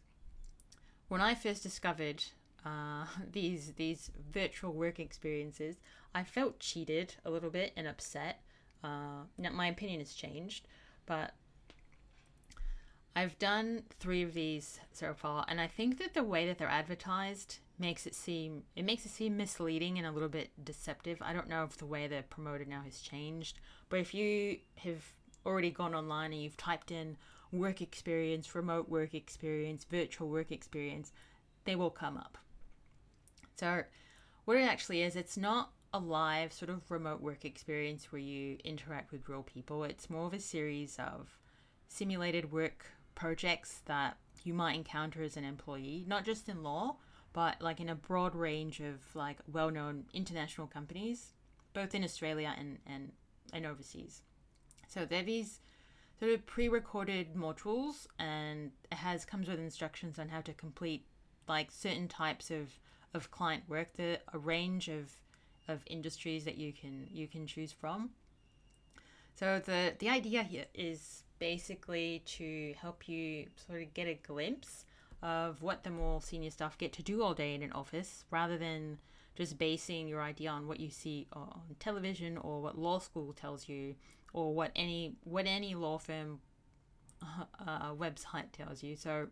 when 1.08 1.20
I 1.20 1.34
first 1.34 1.62
discovered 1.62 2.24
uh, 2.64 3.06
these 3.32 3.72
these 3.76 4.10
virtual 4.32 4.72
work 4.72 4.98
experiences, 4.98 5.76
I 6.14 6.24
felt 6.24 6.58
cheated 6.58 7.14
a 7.24 7.30
little 7.30 7.50
bit 7.50 7.72
and 7.76 7.86
upset. 7.86 8.42
Uh, 8.82 9.24
now 9.38 9.50
my 9.50 9.68
opinion 9.68 10.00
has 10.00 10.12
changed, 10.12 10.66
but 11.06 11.34
I've 13.14 13.38
done 13.38 13.82
three 14.00 14.22
of 14.22 14.32
these 14.32 14.80
so 14.92 15.12
far, 15.12 15.44
and 15.48 15.60
I 15.60 15.66
think 15.66 15.98
that 15.98 16.14
the 16.14 16.24
way 16.24 16.46
that 16.46 16.58
they're 16.58 16.68
advertised 16.68 17.58
makes 17.78 18.06
it 18.06 18.14
seem 18.14 18.62
it 18.74 18.84
makes 18.84 19.04
it 19.04 19.10
seem 19.10 19.36
misleading 19.36 19.98
and 19.98 20.06
a 20.06 20.10
little 20.10 20.28
bit 20.28 20.50
deceptive. 20.64 21.18
I 21.20 21.32
don't 21.32 21.48
know 21.48 21.64
if 21.64 21.76
the 21.76 21.86
way 21.86 22.06
they're 22.06 22.22
promoted 22.22 22.68
now 22.68 22.82
has 22.82 23.00
changed, 23.00 23.58
but 23.90 24.00
if 24.00 24.14
you 24.14 24.58
have 24.76 25.12
already 25.44 25.70
gone 25.70 25.94
online 25.94 26.32
and 26.32 26.42
you've 26.42 26.56
typed 26.56 26.90
in 26.90 27.16
work 27.50 27.82
experience, 27.82 28.54
remote 28.54 28.88
work 28.88 29.12
experience, 29.14 29.84
virtual 29.84 30.28
work 30.28 30.50
experience, 30.50 31.12
they 31.64 31.76
will 31.76 31.90
come 31.90 32.16
up. 32.16 32.38
So, 33.56 33.82
what 34.46 34.56
it 34.56 34.62
actually 34.62 35.02
is, 35.02 35.16
it's 35.16 35.36
not 35.36 35.72
a 35.92 35.98
live 35.98 36.52
sort 36.52 36.70
of 36.70 36.90
remote 36.90 37.20
work 37.20 37.44
experience 37.44 38.10
where 38.10 38.20
you 38.20 38.56
interact 38.64 39.12
with 39.12 39.28
real 39.28 39.42
people. 39.42 39.84
It's 39.84 40.08
more 40.08 40.26
of 40.26 40.32
a 40.32 40.40
series 40.40 40.96
of 40.98 41.36
simulated 41.88 42.50
work 42.50 42.86
projects 43.14 43.80
that 43.86 44.16
you 44.44 44.54
might 44.54 44.74
encounter 44.74 45.22
as 45.22 45.36
an 45.36 45.44
employee, 45.44 46.04
not 46.06 46.24
just 46.24 46.48
in 46.48 46.62
law, 46.62 46.96
but 47.32 47.60
like 47.62 47.80
in 47.80 47.88
a 47.88 47.94
broad 47.94 48.34
range 48.34 48.80
of 48.80 49.00
like 49.14 49.38
well-known 49.50 50.04
international 50.12 50.66
companies, 50.66 51.32
both 51.72 51.94
in 51.94 52.04
Australia 52.04 52.54
and 52.58 52.78
and, 52.86 53.12
and 53.52 53.66
overseas. 53.66 54.22
So 54.88 55.04
they're 55.04 55.22
these 55.22 55.60
sort 56.18 56.32
of 56.32 56.46
pre-recorded 56.46 57.34
modules, 57.34 58.06
and 58.18 58.70
it 58.90 58.98
has 58.98 59.24
comes 59.24 59.48
with 59.48 59.58
instructions 59.58 60.18
on 60.18 60.28
how 60.28 60.40
to 60.42 60.52
complete 60.52 61.06
like 61.48 61.70
certain 61.70 62.08
types 62.08 62.50
of 62.50 62.78
of 63.14 63.30
client 63.30 63.64
work. 63.68 63.94
The 63.94 64.20
a 64.32 64.38
range 64.38 64.88
of 64.88 65.12
of 65.68 65.82
industries 65.86 66.44
that 66.44 66.58
you 66.58 66.72
can 66.72 67.06
you 67.10 67.28
can 67.28 67.46
choose 67.46 67.72
from. 67.72 68.10
So 69.34 69.60
the 69.64 69.94
the 69.98 70.08
idea 70.10 70.42
here 70.42 70.66
is 70.74 71.22
basically 71.42 72.22
to 72.24 72.72
help 72.80 73.08
you 73.08 73.46
sort 73.66 73.82
of 73.82 73.92
get 73.94 74.06
a 74.06 74.14
glimpse 74.14 74.84
of 75.24 75.60
what 75.60 75.82
the 75.82 75.90
more 75.90 76.22
senior 76.22 76.52
staff 76.52 76.78
get 76.78 76.92
to 76.92 77.02
do 77.02 77.20
all 77.20 77.34
day 77.34 77.52
in 77.52 77.64
an 77.64 77.72
office 77.72 78.24
rather 78.30 78.56
than 78.56 78.96
just 79.34 79.58
basing 79.58 80.06
your 80.06 80.22
idea 80.22 80.48
on 80.48 80.68
what 80.68 80.78
you 80.78 80.88
see 80.88 81.26
on 81.32 81.62
television 81.80 82.38
or 82.38 82.62
what 82.62 82.78
law 82.78 83.00
school 83.00 83.32
tells 83.32 83.68
you 83.68 83.96
or 84.32 84.54
what 84.54 84.70
any 84.76 85.16
what 85.24 85.44
any 85.48 85.74
law 85.74 85.98
firm 85.98 86.38
uh, 87.66 87.92
website 87.92 88.52
tells 88.52 88.84
you. 88.84 88.94
So 88.94 89.26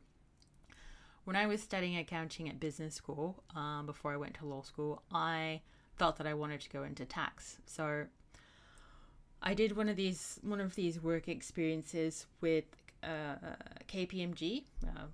when 1.23 1.37
I 1.37 1.47
was 1.47 1.63
studying 1.63 1.97
accounting 1.97 2.49
at 2.49 2.59
business 2.59 2.97
school 2.97 3.45
um, 3.55 3.87
before 3.87 4.13
I 4.13 4.17
went 4.17 4.35
to 4.41 4.47
law 4.47 4.63
school, 4.63 5.05
I 5.13 5.61
felt 5.97 6.17
that 6.17 6.27
I 6.27 6.35
wanted 6.35 6.61
to 6.63 6.71
go 6.71 6.83
into 6.83 7.05
tax. 7.05 7.59
So 7.67 8.07
I 9.43 9.55
did 9.55 9.77
one 9.77 9.89
of 9.89 9.97
these 9.97 10.39
one 10.43 10.61
of 10.61 10.75
these 10.75 11.01
work 11.01 11.29
experiences 11.29 12.27
with 12.41 12.65
uh, 13.03 13.37
KPMG, 13.89 14.65
uh, 14.87 15.05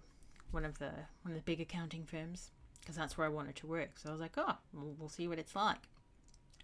one 0.50 0.64
of 0.64 0.78
the 0.78 0.90
one 1.22 1.32
of 1.32 1.34
the 1.34 1.42
big 1.42 1.60
accounting 1.60 2.04
firms, 2.04 2.50
because 2.80 2.96
that's 2.96 3.16
where 3.16 3.26
I 3.26 3.30
wanted 3.30 3.56
to 3.56 3.66
work. 3.66 3.90
So 3.96 4.08
I 4.08 4.12
was 4.12 4.20
like, 4.20 4.36
oh, 4.36 4.56
we'll, 4.72 4.94
we'll 4.98 5.08
see 5.08 5.28
what 5.28 5.38
it's 5.38 5.54
like. 5.54 5.88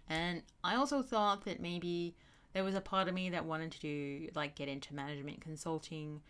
And 0.09 0.43
I 0.63 0.75
also 0.75 1.01
thought 1.01 1.45
that 1.45 1.61
maybe 1.61 2.15
there 2.53 2.63
was 2.63 2.75
a 2.75 2.81
part 2.81 3.07
of 3.07 3.13
me 3.13 3.29
that 3.29 3.45
wanted 3.45 3.71
to 3.71 3.79
do 3.79 4.29
like 4.35 4.55
get 4.55 4.67
into 4.67 4.93
management 4.93 5.41
consulting 5.41 6.21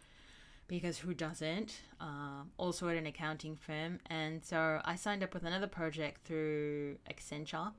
because 0.67 0.99
who 0.99 1.13
doesn't 1.13 1.81
um, 1.99 2.51
also 2.57 2.87
at 2.87 2.95
an 2.95 3.05
accounting 3.05 3.55
firm 3.55 3.99
and 4.07 4.43
so 4.43 4.79
i 4.85 4.95
signed 4.95 5.21
up 5.21 5.33
with 5.33 5.43
another 5.43 5.67
project 5.67 6.25
through 6.25 6.95
accenture 7.11 7.73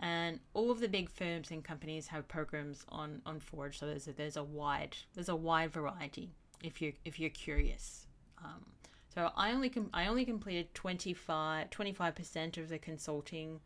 and 0.00 0.40
all 0.54 0.70
of 0.70 0.80
the 0.80 0.88
big 0.88 1.08
firms 1.08 1.50
and 1.50 1.64
companies 1.64 2.06
have 2.08 2.26
programs 2.28 2.84
on 2.88 3.20
on 3.26 3.40
forage 3.40 3.78
so 3.78 3.86
there's 3.86 4.06
a, 4.06 4.12
there's 4.12 4.36
a 4.36 4.42
wide 4.42 4.96
there's 5.14 5.28
a 5.28 5.36
wide 5.36 5.70
variety 5.72 6.30
if 6.62 6.80
you 6.80 6.92
if 7.04 7.18
you're 7.18 7.30
curious 7.30 8.06
um, 8.44 8.64
so 9.12 9.30
i 9.36 9.50
only 9.52 9.68
com- 9.68 9.90
i 9.92 10.06
only 10.06 10.24
completed 10.24 10.72
25 10.74 11.70
25% 11.70 12.58
of 12.58 12.68
the 12.68 12.78
consulting 12.78 13.60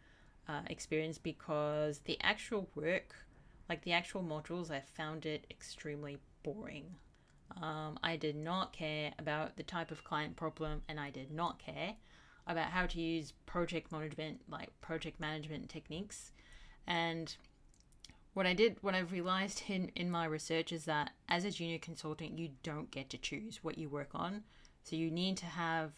uh, 0.48 0.62
experience 0.68 1.18
because 1.18 2.00
the 2.00 2.18
actual 2.22 2.68
work 2.74 3.14
like 3.72 3.84
the 3.84 3.92
actual 3.92 4.22
modules, 4.22 4.70
I 4.70 4.80
found 4.80 5.24
it 5.24 5.46
extremely 5.50 6.18
boring. 6.42 6.96
Um, 7.56 7.98
I 8.02 8.16
did 8.16 8.36
not 8.36 8.74
care 8.74 9.12
about 9.18 9.56
the 9.56 9.62
type 9.62 9.90
of 9.90 10.04
client 10.04 10.36
problem, 10.36 10.82
and 10.90 11.00
I 11.00 11.08
did 11.08 11.30
not 11.30 11.58
care 11.58 11.94
about 12.46 12.70
how 12.70 12.86
to 12.86 13.00
use 13.00 13.32
project 13.46 13.92
management, 13.92 14.40
like 14.48 14.68
project 14.80 15.20
management 15.20 15.68
techniques. 15.68 16.32
And 16.86 17.34
what 18.34 18.46
I 18.46 18.54
did, 18.54 18.76
what 18.80 18.94
I've 18.94 19.12
realized 19.12 19.64
in, 19.68 19.90
in 19.94 20.10
my 20.10 20.24
research 20.24 20.72
is 20.72 20.84
that 20.86 21.10
as 21.28 21.44
a 21.44 21.50
junior 21.50 21.78
consultant, 21.78 22.38
you 22.38 22.50
don't 22.62 22.90
get 22.90 23.10
to 23.10 23.18
choose 23.18 23.60
what 23.62 23.78
you 23.78 23.88
work 23.88 24.10
on. 24.14 24.42
So 24.84 24.96
you 24.96 25.10
need 25.10 25.36
to 25.38 25.46
have 25.46 25.92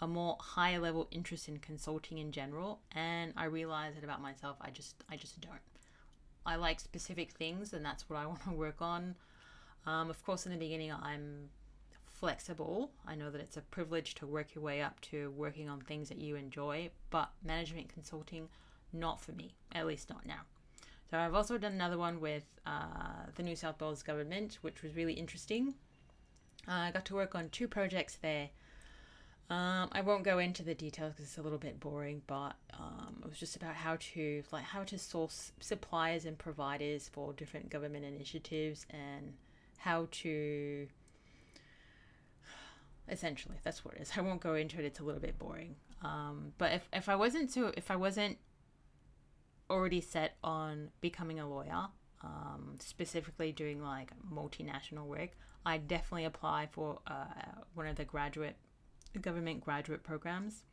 a 0.00 0.06
more 0.06 0.36
higher 0.40 0.78
level 0.78 1.08
interest 1.10 1.48
in 1.48 1.58
consulting 1.58 2.18
in 2.18 2.32
general. 2.32 2.80
And 2.92 3.32
I 3.36 3.44
realized 3.44 3.96
that 3.96 4.04
about 4.04 4.22
myself, 4.22 4.56
I 4.60 4.70
just, 4.70 4.96
I 5.10 5.16
just 5.16 5.40
don't. 5.40 5.60
I 6.44 6.56
like 6.56 6.80
specific 6.80 7.32
things, 7.32 7.72
and 7.72 7.84
that's 7.84 8.08
what 8.08 8.18
I 8.18 8.26
want 8.32 8.42
to 8.44 8.50
work 8.50 8.80
on. 8.80 9.14
Um, 9.86 10.10
of 10.10 10.24
course, 10.24 10.46
in 10.46 10.52
the 10.52 10.58
beginning, 10.58 10.92
I'm 10.92 11.50
flexible. 12.22 12.92
I 13.06 13.16
know 13.16 13.30
that 13.30 13.40
it's 13.40 13.56
a 13.56 13.62
privilege 13.62 14.14
to 14.16 14.26
work 14.26 14.54
your 14.54 14.62
way 14.62 14.80
up 14.80 15.00
to 15.10 15.30
working 15.32 15.68
on 15.68 15.80
things 15.80 16.08
that 16.08 16.18
you 16.18 16.36
enjoy, 16.36 16.90
but 17.10 17.30
management 17.44 17.88
consulting, 17.88 18.48
not 18.92 19.20
for 19.20 19.32
me, 19.32 19.56
at 19.72 19.86
least 19.86 20.08
not 20.08 20.24
now. 20.24 20.42
So 21.10 21.18
I've 21.18 21.34
also 21.34 21.58
done 21.58 21.72
another 21.72 21.98
one 21.98 22.20
with 22.20 22.44
uh, 22.64 23.26
the 23.34 23.42
New 23.42 23.56
South 23.56 23.80
Wales 23.80 24.04
government, 24.04 24.58
which 24.62 24.82
was 24.82 24.94
really 24.94 25.14
interesting. 25.14 25.74
Uh, 26.68 26.86
I 26.86 26.90
got 26.92 27.04
to 27.06 27.14
work 27.14 27.34
on 27.34 27.48
two 27.48 27.66
projects 27.66 28.16
there 28.22 28.50
um, 29.52 29.90
I 29.92 30.00
won't 30.00 30.22
go 30.22 30.38
into 30.38 30.62
the 30.62 30.74
details 30.74 31.12
because 31.12 31.26
it's 31.26 31.36
a 31.36 31.42
little 31.42 31.58
bit 31.58 31.78
boring, 31.78 32.22
but 32.26 32.54
um, 32.72 33.20
it 33.22 33.28
was 33.28 33.38
just 33.38 33.54
about 33.54 33.74
how 33.74 33.98
to 34.14 34.42
like 34.50 34.64
how 34.64 34.82
to 34.84 34.98
source 34.98 35.52
suppliers 35.60 36.24
and 36.24 36.38
providers 36.38 37.10
for 37.12 37.34
different 37.34 37.68
government 37.68 38.06
initiatives 38.06 38.86
and 38.88 39.34
how 39.76 40.08
to 40.10 40.86
essentially 43.08 43.56
that's 43.62 43.84
what 43.84 43.94
it 43.94 44.02
is. 44.02 44.12
I 44.16 44.20
won't 44.20 44.40
go 44.40 44.54
into 44.54 44.78
it; 44.78 44.84
it's 44.84 45.00
a 45.00 45.04
little 45.04 45.20
bit 45.20 45.38
boring. 45.38 45.76
Um, 46.02 46.52
but 46.58 46.72
if 46.72 46.88
if 46.92 47.08
I 47.08 47.16
wasn't 47.16 47.50
so 47.50 47.72
if 47.76 47.90
I 47.90 47.96
wasn't 47.96 48.38
already 49.70 50.00
set 50.00 50.36
on 50.44 50.90
becoming 51.00 51.40
a 51.40 51.48
lawyer, 51.48 51.88
um, 52.22 52.76
specifically 52.80 53.52
doing 53.52 53.82
like 53.82 54.10
multinational 54.30 55.06
work, 55.06 55.30
I'd 55.64 55.88
definitely 55.88 56.24
apply 56.24 56.68
for 56.70 56.98
uh, 57.06 57.24
one 57.74 57.86
of 57.86 57.96
the 57.96 58.04
graduate 58.04 58.56
government 59.20 59.60
graduate 59.60 60.02
programs. 60.02 60.64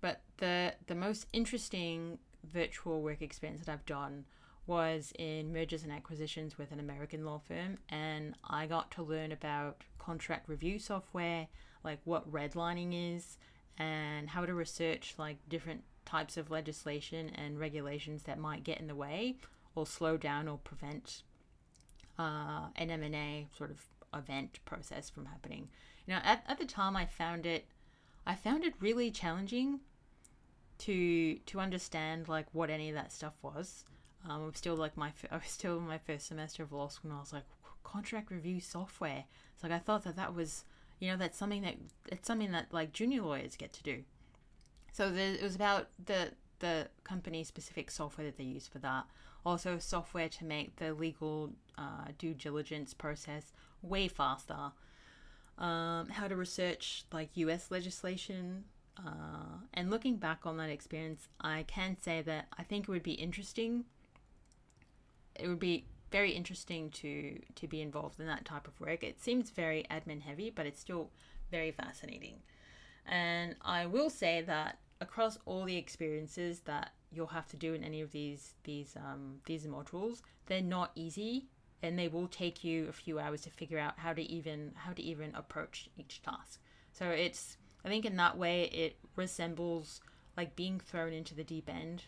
But 0.00 0.22
the 0.38 0.74
the 0.86 0.94
most 0.94 1.26
interesting 1.32 2.18
virtual 2.44 3.02
work 3.02 3.22
experience 3.22 3.64
that 3.64 3.72
I've 3.72 3.86
done 3.86 4.24
was 4.66 5.12
in 5.18 5.52
mergers 5.52 5.82
and 5.82 5.92
acquisitions 5.92 6.58
with 6.58 6.72
an 6.72 6.80
American 6.80 7.24
law 7.24 7.38
firm, 7.38 7.78
and 7.88 8.34
I 8.48 8.66
got 8.66 8.90
to 8.92 9.02
learn 9.02 9.32
about 9.32 9.84
contract 9.98 10.48
review 10.48 10.78
software, 10.78 11.48
like 11.84 12.00
what 12.04 12.30
redlining 12.30 13.16
is, 13.16 13.38
and 13.78 14.30
how 14.30 14.44
to 14.44 14.54
research 14.54 15.14
like 15.18 15.36
different 15.48 15.84
types 16.04 16.36
of 16.36 16.50
legislation 16.50 17.30
and 17.30 17.58
regulations 17.58 18.22
that 18.22 18.38
might 18.38 18.64
get 18.64 18.80
in 18.80 18.86
the 18.86 18.94
way 18.94 19.36
or 19.74 19.86
slow 19.86 20.16
down 20.16 20.48
or 20.48 20.58
prevent 20.58 21.22
uh, 22.18 22.68
an 22.76 22.90
M&A 22.90 23.46
sort 23.56 23.70
of 23.70 23.82
event 24.14 24.60
process 24.64 25.10
from 25.10 25.26
happening. 25.26 25.68
You 26.06 26.14
know, 26.14 26.20
at, 26.24 26.44
at 26.48 26.58
the 26.58 26.64
time 26.64 26.96
I 26.96 27.06
found 27.06 27.44
it 27.44 27.66
I 28.26 28.34
found 28.34 28.64
it 28.64 28.74
really 28.80 29.10
challenging 29.10 29.80
to 30.78 31.36
to 31.46 31.60
understand 31.60 32.28
like 32.28 32.46
what 32.52 32.70
any 32.70 32.88
of 32.88 32.94
that 32.94 33.12
stuff 33.12 33.34
was. 33.42 33.84
Um, 34.28 34.42
I'm 34.42 34.54
still 34.54 34.76
like 34.76 34.96
my 34.96 35.12
I 35.30 35.36
was 35.36 35.46
still 35.46 35.78
in 35.78 35.86
my 35.86 35.98
first 35.98 36.26
semester 36.26 36.62
of 36.62 36.72
law 36.72 36.88
school, 36.88 37.10
and 37.10 37.18
I 37.18 37.20
was 37.20 37.32
like 37.32 37.44
contract 37.84 38.30
review 38.30 38.60
software. 38.60 39.24
It's 39.54 39.62
like 39.62 39.72
I 39.72 39.78
thought 39.78 40.04
that 40.04 40.16
that 40.16 40.34
was 40.34 40.64
you 40.98 41.10
know 41.10 41.16
that's 41.16 41.38
something 41.38 41.62
that 41.62 41.76
it's 42.10 42.26
something 42.26 42.52
that 42.52 42.72
like 42.72 42.92
junior 42.92 43.22
lawyers 43.22 43.56
get 43.56 43.72
to 43.74 43.82
do. 43.82 44.02
So 44.92 45.10
the, 45.10 45.20
it 45.20 45.42
was 45.42 45.54
about 45.54 45.88
the 46.04 46.32
the 46.58 46.88
company 47.04 47.44
specific 47.44 47.90
software 47.90 48.26
that 48.26 48.36
they 48.36 48.44
use 48.44 48.66
for 48.66 48.78
that. 48.78 49.04
Also, 49.44 49.78
software 49.78 50.28
to 50.28 50.44
make 50.44 50.76
the 50.76 50.92
legal 50.92 51.52
uh, 51.78 52.06
due 52.18 52.34
diligence 52.34 52.94
process 52.94 53.52
way 53.82 54.08
faster 54.08 54.72
um, 55.58 56.08
how 56.08 56.28
to 56.28 56.36
research 56.36 57.04
like 57.12 57.30
US 57.36 57.70
legislation. 57.70 58.64
Uh, 58.98 59.58
and 59.74 59.90
looking 59.90 60.16
back 60.16 60.40
on 60.44 60.56
that 60.56 60.70
experience, 60.70 61.28
I 61.40 61.64
can 61.66 61.96
say 62.00 62.22
that 62.22 62.46
I 62.58 62.62
think 62.62 62.84
it 62.84 62.90
would 62.90 63.02
be 63.02 63.12
interesting. 63.12 63.84
It 65.38 65.48
would 65.48 65.58
be 65.58 65.86
very 66.10 66.32
interesting 66.32 66.90
to 66.90 67.38
to 67.54 67.66
be 67.66 67.82
involved 67.82 68.20
in 68.20 68.26
that 68.26 68.44
type 68.44 68.68
of 68.68 68.78
work. 68.80 69.02
It 69.02 69.20
seems 69.20 69.50
very 69.50 69.84
admin 69.90 70.22
heavy, 70.22 70.50
but 70.50 70.66
it's 70.66 70.80
still 70.80 71.10
very 71.50 71.72
fascinating. 71.72 72.42
And 73.06 73.56
I 73.62 73.86
will 73.86 74.10
say 74.10 74.42
that 74.42 74.78
across 75.00 75.38
all 75.44 75.64
the 75.64 75.76
experiences 75.76 76.60
that 76.60 76.92
you'll 77.12 77.26
have 77.28 77.46
to 77.48 77.56
do 77.56 77.74
in 77.74 77.84
any 77.84 78.00
of 78.00 78.12
these 78.12 78.54
these 78.64 78.96
um, 78.96 79.40
these 79.46 79.66
modules, 79.66 80.22
they're 80.46 80.62
not 80.62 80.90
easy, 80.94 81.46
and 81.82 81.98
they 81.98 82.08
will 82.08 82.28
take 82.28 82.64
you 82.64 82.88
a 82.88 82.92
few 82.92 83.18
hours 83.18 83.42
to 83.42 83.50
figure 83.50 83.78
out 83.78 83.98
how 83.98 84.12
to 84.12 84.22
even 84.22 84.72
how 84.74 84.92
to 84.92 85.02
even 85.02 85.34
approach 85.34 85.88
each 85.96 86.22
task. 86.22 86.60
So 86.92 87.10
it's 87.10 87.56
I 87.84 87.88
think 87.88 88.04
in 88.04 88.16
that 88.16 88.36
way 88.36 88.64
it 88.64 88.96
resembles 89.16 90.00
like 90.36 90.56
being 90.56 90.80
thrown 90.80 91.12
into 91.12 91.34
the 91.34 91.44
deep 91.44 91.68
end 91.68 92.04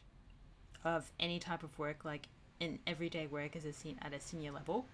of 0.84 1.12
any 1.18 1.38
type 1.38 1.62
of 1.62 1.78
work, 1.78 2.04
like 2.04 2.28
in 2.60 2.78
everyday 2.86 3.26
work 3.26 3.56
as 3.56 3.64
a 3.64 3.72
sen- 3.72 3.98
at 4.02 4.12
a 4.12 4.20
senior 4.20 4.52
level. 4.52 4.86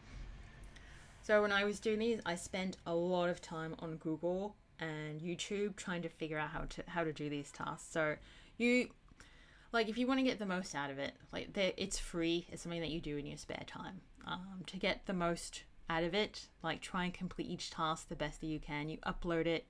So 1.22 1.40
when 1.40 1.52
I 1.52 1.64
was 1.64 1.80
doing 1.80 1.98
these, 2.00 2.20
I 2.26 2.34
spent 2.34 2.76
a 2.86 2.94
lot 2.94 3.30
of 3.30 3.40
time 3.40 3.74
on 3.78 3.96
Google 3.96 4.56
and 4.78 5.20
YouTube 5.20 5.76
trying 5.76 6.02
to 6.02 6.08
figure 6.08 6.38
out 6.38 6.50
how 6.50 6.64
to 6.68 6.84
how 6.88 7.04
to 7.04 7.12
do 7.12 7.30
these 7.30 7.50
tasks. 7.50 7.88
So 7.90 8.16
you 8.58 8.90
like 9.72 9.88
if 9.88 9.96
you 9.96 10.06
want 10.06 10.20
to 10.20 10.24
get 10.24 10.38
the 10.38 10.46
most 10.46 10.74
out 10.74 10.90
of 10.90 10.98
it, 10.98 11.14
like 11.32 11.48
it's 11.56 11.98
free. 11.98 12.46
It's 12.50 12.62
something 12.62 12.80
that 12.80 12.90
you 12.90 13.00
do 13.00 13.16
in 13.16 13.26
your 13.26 13.38
spare 13.38 13.64
time. 13.66 14.00
Um, 14.26 14.62
to 14.66 14.76
get 14.78 15.06
the 15.06 15.12
most 15.12 15.64
out 15.90 16.04
of 16.04 16.14
it, 16.14 16.48
like 16.62 16.80
try 16.80 17.04
and 17.04 17.12
complete 17.12 17.48
each 17.48 17.70
task 17.70 18.08
the 18.08 18.16
best 18.16 18.40
that 18.40 18.46
you 18.46 18.58
can. 18.58 18.88
You 18.88 18.98
upload 19.06 19.46
it, 19.46 19.66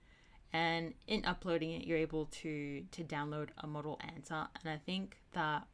and 0.52 0.94
in 1.06 1.24
uploading 1.24 1.72
it, 1.72 1.86
you're 1.86 1.98
able 1.98 2.26
to 2.42 2.84
to 2.90 3.04
download 3.04 3.48
a 3.58 3.66
model 3.66 4.00
answer. 4.00 4.46
And 4.60 4.72
I 4.72 4.76
think 4.76 5.18
that 5.32 5.66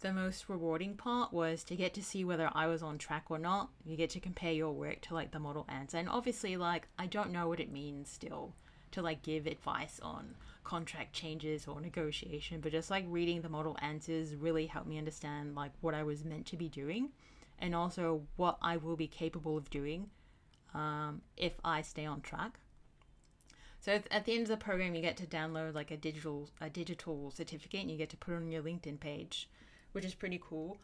the 0.00 0.12
most 0.12 0.48
rewarding 0.48 0.96
part 0.96 1.32
was 1.32 1.64
to 1.64 1.76
get 1.76 1.94
to 1.94 2.02
see 2.02 2.24
whether 2.24 2.50
I 2.52 2.66
was 2.66 2.82
on 2.82 2.98
track 2.98 3.26
or 3.30 3.38
not. 3.38 3.70
You 3.84 3.96
get 3.96 4.10
to 4.10 4.20
compare 4.20 4.52
your 4.52 4.72
work 4.72 5.00
to 5.02 5.14
like 5.14 5.30
the 5.30 5.38
model 5.38 5.66
answer. 5.68 5.98
And 5.98 6.08
obviously, 6.08 6.56
like, 6.56 6.88
I 6.98 7.06
don't 7.06 7.32
know 7.32 7.48
what 7.48 7.60
it 7.60 7.72
means 7.72 8.10
still 8.10 8.52
to 8.92 9.02
like 9.02 9.22
give 9.22 9.46
advice 9.46 9.98
on 10.02 10.36
contract 10.62 11.12
changes 11.12 11.66
or 11.66 11.80
negotiation, 11.80 12.60
but 12.60 12.72
just 12.72 12.90
like 12.90 13.04
reading 13.08 13.42
the 13.42 13.48
model 13.48 13.76
answers 13.82 14.34
really 14.34 14.66
helped 14.66 14.88
me 14.88 14.98
understand 14.98 15.54
like 15.54 15.72
what 15.80 15.94
I 15.94 16.02
was 16.02 16.24
meant 16.24 16.46
to 16.46 16.56
be 16.56 16.68
doing 16.68 17.10
and 17.58 17.74
also 17.74 18.22
what 18.36 18.58
I 18.62 18.76
will 18.76 18.96
be 18.96 19.06
capable 19.06 19.56
of 19.56 19.68
doing 19.70 20.10
um, 20.74 21.22
if 21.36 21.54
I 21.64 21.82
stay 21.82 22.06
on 22.06 22.20
track. 22.20 22.58
So 23.80 24.00
at 24.10 24.24
the 24.24 24.32
end 24.32 24.42
of 24.42 24.48
the 24.48 24.56
program, 24.56 24.94
you 24.94 25.02
get 25.02 25.16
to 25.18 25.26
download 25.26 25.74
like 25.74 25.90
a 25.90 25.96
digital 25.96 26.48
a 26.60 26.70
digital 26.70 27.30
certificate, 27.30 27.82
and 27.82 27.90
you 27.90 27.98
get 27.98 28.08
to 28.10 28.16
put 28.16 28.32
it 28.32 28.36
on 28.36 28.50
your 28.50 28.62
LinkedIn 28.62 28.98
page 28.98 29.48
which 29.94 30.04
is 30.04 30.14
pretty 30.14 30.40
cool. 30.42 30.76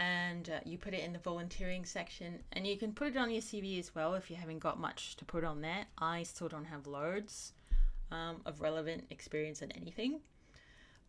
And 0.00 0.50
uh, 0.50 0.58
you 0.64 0.76
put 0.76 0.92
it 0.92 1.04
in 1.04 1.12
the 1.12 1.20
volunteering 1.20 1.84
section, 1.84 2.40
and 2.52 2.66
you 2.66 2.76
can 2.76 2.92
put 2.92 3.08
it 3.08 3.16
on 3.16 3.30
your 3.30 3.42
CV 3.42 3.78
as 3.78 3.94
well 3.94 4.14
if 4.14 4.28
you 4.28 4.36
haven't 4.36 4.58
got 4.58 4.80
much 4.80 5.16
to 5.16 5.24
put 5.24 5.44
on 5.44 5.60
there. 5.60 5.86
I 5.98 6.24
still 6.24 6.48
don't 6.48 6.64
have 6.64 6.88
loads 6.88 7.52
um, 8.10 8.40
of 8.44 8.60
relevant 8.60 9.04
experience 9.10 9.62
in 9.62 9.70
anything 9.72 10.20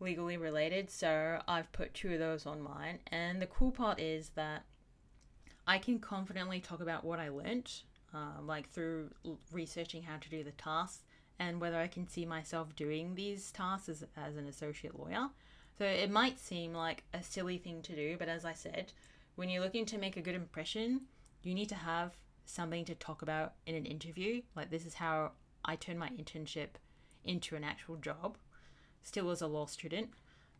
legally 0.00 0.36
related, 0.36 0.90
so 0.90 1.40
I've 1.48 1.72
put 1.72 1.94
two 1.94 2.12
of 2.12 2.18
those 2.18 2.46
on 2.46 2.60
mine. 2.60 2.98
And 3.08 3.40
the 3.40 3.46
cool 3.46 3.70
part 3.70 4.00
is 4.00 4.30
that 4.30 4.64
I 5.66 5.78
can 5.78 5.98
confidently 5.98 6.60
talk 6.60 6.80
about 6.80 7.04
what 7.04 7.18
I 7.18 7.28
learnt, 7.28 7.82
uh, 8.14 8.42
like 8.42 8.68
through 8.68 9.10
researching 9.50 10.02
how 10.02 10.16
to 10.18 10.28
do 10.28 10.44
the 10.44 10.52
tasks 10.52 11.02
and 11.38 11.60
whether 11.60 11.78
I 11.78 11.86
can 11.86 12.08
see 12.08 12.24
myself 12.24 12.74
doing 12.76 13.14
these 13.14 13.50
tasks 13.52 13.88
as, 13.88 14.04
as 14.16 14.36
an 14.36 14.46
associate 14.46 14.98
lawyer. 14.98 15.28
So 15.78 15.84
it 15.84 16.10
might 16.10 16.38
seem 16.38 16.72
like 16.72 17.04
a 17.12 17.22
silly 17.22 17.58
thing 17.58 17.82
to 17.82 17.94
do, 17.94 18.16
but 18.18 18.28
as 18.28 18.44
I 18.44 18.54
said, 18.54 18.92
when 19.34 19.50
you're 19.50 19.62
looking 19.62 19.84
to 19.86 19.98
make 19.98 20.16
a 20.16 20.22
good 20.22 20.34
impression, 20.34 21.02
you 21.42 21.54
need 21.54 21.68
to 21.68 21.74
have 21.74 22.16
something 22.46 22.84
to 22.86 22.94
talk 22.94 23.20
about 23.22 23.54
in 23.66 23.74
an 23.74 23.84
interview. 23.84 24.40
Like, 24.54 24.70
this 24.70 24.86
is 24.86 24.94
how 24.94 25.32
I 25.64 25.76
turned 25.76 25.98
my 25.98 26.08
internship 26.08 26.78
into 27.24 27.56
an 27.56 27.64
actual 27.64 27.96
job, 27.96 28.38
still 29.02 29.30
as 29.30 29.42
a 29.42 29.46
law 29.46 29.66
student. 29.66 30.10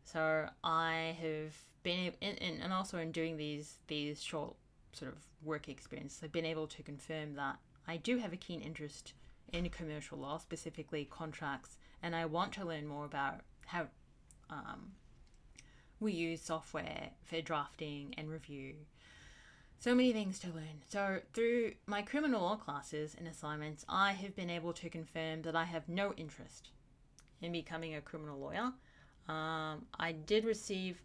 So 0.05 0.48
I 0.62 1.16
have 1.20 1.57
been, 1.83 2.12
in, 2.20 2.61
and 2.61 2.72
also 2.72 2.98
in 2.98 3.11
doing 3.12 3.37
these 3.37 3.79
these 3.87 4.22
short 4.22 4.55
sort 4.92 5.12
of 5.12 5.18
work 5.42 5.68
experience, 5.68 6.20
I've 6.22 6.33
been 6.33 6.44
able 6.44 6.66
to 6.66 6.83
confirm 6.83 7.35
that 7.37 7.57
I 7.88 7.96
do 7.96 8.18
have 8.18 8.33
a 8.33 8.37
keen 8.37 8.61
interest 8.61 9.14
in 9.52 9.68
commercial 9.70 10.18
law, 10.18 10.38
specifically 10.38 11.07
contracts, 11.11 11.79
and 12.02 12.14
I 12.14 12.26
want 12.26 12.52
to 12.55 12.64
learn 12.64 12.87
more 12.87 13.05
about 13.05 13.40
how 13.66 13.87
um, 14.50 14.92
we 16.00 16.12
use 16.12 16.42
software 16.42 17.11
for 17.24 17.40
drafting 17.40 18.14
and 18.16 18.28
review. 18.28 18.74
So 19.78 19.94
many 19.94 20.12
things 20.12 20.38
to 20.40 20.48
learn. 20.48 20.82
So, 20.88 21.20
through 21.35 21.72
my 21.87 22.02
criminal 22.02 22.42
law 22.42 22.56
classes 22.56 23.14
and 23.18 23.28
assignments, 23.28 23.85
I 23.88 24.12
have 24.12 24.35
been 24.35 24.50
able 24.50 24.72
to 24.74 24.88
confirm 24.88 25.42
that 25.42 25.54
I 25.54 25.64
have 25.64 25.88
no 25.88 26.12
interest 26.14 26.70
in 27.42 27.52
becoming 27.52 27.94
a 27.94 28.00
criminal 28.00 28.38
lawyer. 28.38 28.72
Um, 29.28 29.87
I 29.98 30.12
did 30.12 30.44
receive 30.44 31.02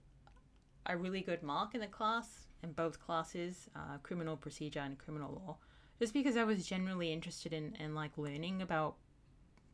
a 0.86 0.96
really 0.96 1.22
good 1.22 1.44
mark 1.44 1.76
in 1.76 1.82
the 1.82 1.88
class, 1.88 2.48
in 2.64 2.72
both 2.72 3.00
classes, 3.00 3.70
uh, 3.76 3.98
criminal 4.04 4.38
procedure 4.38 4.80
and 4.80 4.98
criminal 4.98 5.42
law, 5.46 5.58
just 6.00 6.14
because 6.14 6.38
I 6.38 6.44
was 6.44 6.66
generally 6.66 7.12
interested 7.12 7.54
in, 7.54 7.76
in 7.80 7.94
like 7.94 8.18
learning 8.18 8.62
about 8.62 8.96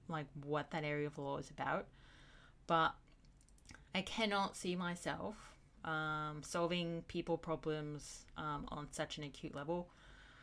like 0.10 0.26
what 0.44 0.72
that 0.72 0.84
area 0.84 1.08
of 1.08 1.18
law 1.18 1.38
is 1.38 1.50
about. 1.50 1.88
But 2.66 2.96
I 3.96 4.02
cannot 4.02 4.56
see 4.56 4.76
myself 4.76 5.36
um, 5.84 6.42
solving 6.42 7.04
people 7.08 7.38
problems 7.38 8.26
um, 8.38 8.66
on 8.70 8.88
such 8.92 9.18
an 9.18 9.24
acute 9.24 9.56
level. 9.56 9.90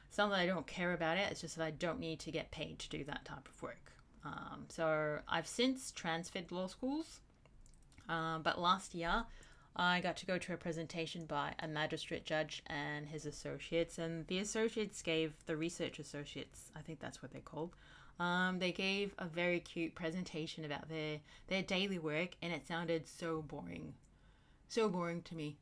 It's 0.08 0.18
not 0.18 0.30
that 0.30 0.38
I 0.38 0.46
don't 0.46 0.66
care 0.66 0.92
about 0.92 1.18
it, 1.18 1.28
it's 1.30 1.40
just 1.40 1.56
that 1.56 1.64
I 1.64 1.70
don't 1.72 2.00
need 2.00 2.20
to 2.20 2.30
get 2.30 2.50
paid 2.50 2.78
to 2.80 2.88
do 2.88 3.04
that 3.04 3.24
type 3.24 3.48
of 3.48 3.62
work. 3.62 3.92
Um, 4.24 4.64
so 4.68 5.18
I've 5.28 5.46
since 5.46 5.90
transferred 5.90 6.50
law 6.50 6.66
schools, 6.66 7.20
um, 8.08 8.42
but 8.42 8.60
last 8.60 8.94
year 8.94 9.24
I 9.76 10.00
got 10.00 10.16
to 10.18 10.26
go 10.26 10.38
to 10.38 10.54
a 10.54 10.56
presentation 10.56 11.26
by 11.26 11.54
a 11.58 11.66
magistrate 11.66 12.24
judge 12.24 12.62
and 12.68 13.06
his 13.06 13.26
associates, 13.26 13.98
and 13.98 14.26
the 14.28 14.38
associates 14.38 15.02
gave 15.02 15.34
the 15.46 15.56
research 15.56 15.98
associates, 15.98 16.70
I 16.76 16.80
think 16.80 17.00
that's 17.00 17.20
what 17.22 17.32
they're 17.32 17.40
called, 17.40 17.74
um, 18.20 18.58
they 18.58 18.72
gave 18.72 19.14
a 19.18 19.26
very 19.26 19.60
cute 19.60 19.94
presentation 19.94 20.64
about 20.64 20.88
their 20.88 21.18
their 21.48 21.62
daily 21.62 21.98
work, 21.98 22.30
and 22.42 22.52
it 22.52 22.66
sounded 22.66 23.08
so 23.08 23.42
boring, 23.42 23.94
so 24.68 24.88
boring 24.88 25.22
to 25.22 25.34
me. 25.34 25.56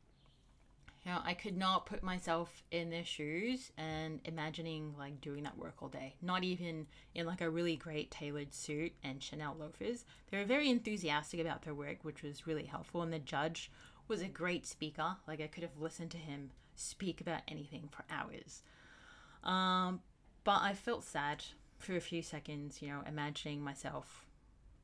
You 1.04 1.10
know, 1.10 1.20
I 1.24 1.34
could 1.34 1.56
not 1.56 1.86
put 1.86 2.04
myself 2.04 2.62
in 2.70 2.90
their 2.90 3.04
shoes 3.04 3.72
and 3.76 4.20
imagining 4.24 4.94
like 4.96 5.20
doing 5.20 5.42
that 5.42 5.58
work 5.58 5.82
all 5.82 5.88
day. 5.88 6.14
Not 6.22 6.44
even 6.44 6.86
in 7.14 7.26
like 7.26 7.40
a 7.40 7.50
really 7.50 7.74
great 7.74 8.10
tailored 8.12 8.54
suit 8.54 8.92
and 9.02 9.20
Chanel 9.20 9.56
loafers. 9.58 10.04
They 10.30 10.38
were 10.38 10.44
very 10.44 10.70
enthusiastic 10.70 11.40
about 11.40 11.62
their 11.62 11.74
work, 11.74 11.98
which 12.02 12.22
was 12.22 12.46
really 12.46 12.66
helpful. 12.66 13.02
And 13.02 13.12
the 13.12 13.18
judge 13.18 13.68
was 14.06 14.22
a 14.22 14.28
great 14.28 14.64
speaker. 14.64 15.16
Like 15.26 15.40
I 15.40 15.48
could 15.48 15.64
have 15.64 15.80
listened 15.80 16.12
to 16.12 16.18
him 16.18 16.50
speak 16.76 17.20
about 17.20 17.42
anything 17.48 17.88
for 17.90 18.04
hours. 18.08 18.62
Um, 19.42 20.02
but 20.44 20.62
I 20.62 20.74
felt 20.74 21.02
sad 21.02 21.44
for 21.82 21.96
a 21.96 22.00
few 22.00 22.22
seconds, 22.22 22.80
you 22.80 22.88
know, 22.88 23.02
imagining 23.06 23.62
myself, 23.62 24.26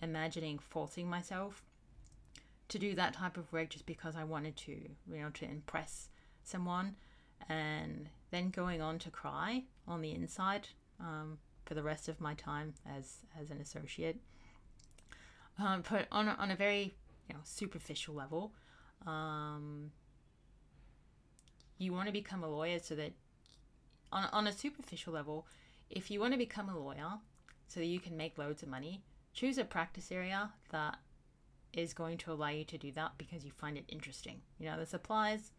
imagining 0.03 0.59
forcing 0.59 1.09
myself 1.09 1.63
to 2.69 2.79
do 2.79 2.95
that 2.95 3.15
type 3.15 3.37
of 3.37 3.51
work 3.53 3.71
just 3.71 3.87
because 3.87 4.15
I 4.17 4.25
wanted 4.25 4.57
to, 4.59 4.73
you 4.73 5.23
know, 5.23 5.31
to 5.35 5.45
impress 5.45 6.09
someone, 6.45 6.97
and 7.49 8.09
then 8.31 8.51
going 8.51 8.83
on 8.83 8.99
to 9.01 9.11
cry 9.11 9.63
on 9.87 10.03
the 10.03 10.13
inside 10.13 10.69
um, 11.01 11.39
for 11.65 11.75
the 11.75 11.83
rest 11.83 12.09
of 12.09 12.21
my 12.21 12.35
time 12.35 12.75
as 12.87 13.19
as 13.41 13.51
an 13.51 13.61
associate. 13.61 14.19
Um, 15.59 15.83
but 15.91 16.07
on 16.13 16.29
a, 16.29 16.37
on 16.39 16.51
a 16.51 16.57
very 16.57 16.95
you 17.29 17.35
know 17.35 17.41
superficial 17.45 18.15
level, 18.15 18.53
um, 19.07 19.91
you 21.79 21.93
want 21.93 22.07
to 22.07 22.13
become 22.13 22.45
a 22.45 22.49
lawyer 22.49 22.79
so 22.79 22.95
that 22.95 23.13
on 24.13 24.29
on 24.33 24.47
a 24.47 24.53
superficial 24.53 25.13
level, 25.13 25.47
if 25.91 26.11
you 26.11 26.21
want 26.21 26.33
to 26.33 26.39
become 26.39 26.69
a 26.69 26.79
lawyer 26.79 27.19
so 27.67 27.81
that 27.81 27.87
you 27.87 28.01
can 28.01 28.17
make 28.17 28.39
loads 28.39 28.63
of 28.63 28.69
money, 28.69 29.03
choose 29.33 29.59
a 29.59 29.65
practice 29.65 30.11
area 30.11 30.51
that 30.71 30.97
is 31.73 31.93
going 31.95 32.19
to 32.19 32.33
allow 32.33 32.49
you 32.49 32.65
to 32.65 32.79
do 32.79 32.93
that 32.93 33.13
because 33.19 33.45
you 33.45 33.51
find 33.51 33.77
it 33.77 33.85
interesting. 33.89 34.41
You 34.59 34.67
know, 34.71 34.79
this 34.79 34.95
applies 34.95 35.53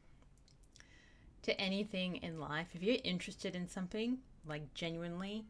to 1.43 1.59
anything 1.59 2.17
in 2.17 2.39
life. 2.39 2.69
If 2.73 2.83
you're 2.83 2.97
interested 3.03 3.55
in 3.55 3.67
something, 3.67 4.19
like 4.45 4.73
genuinely, 4.73 5.45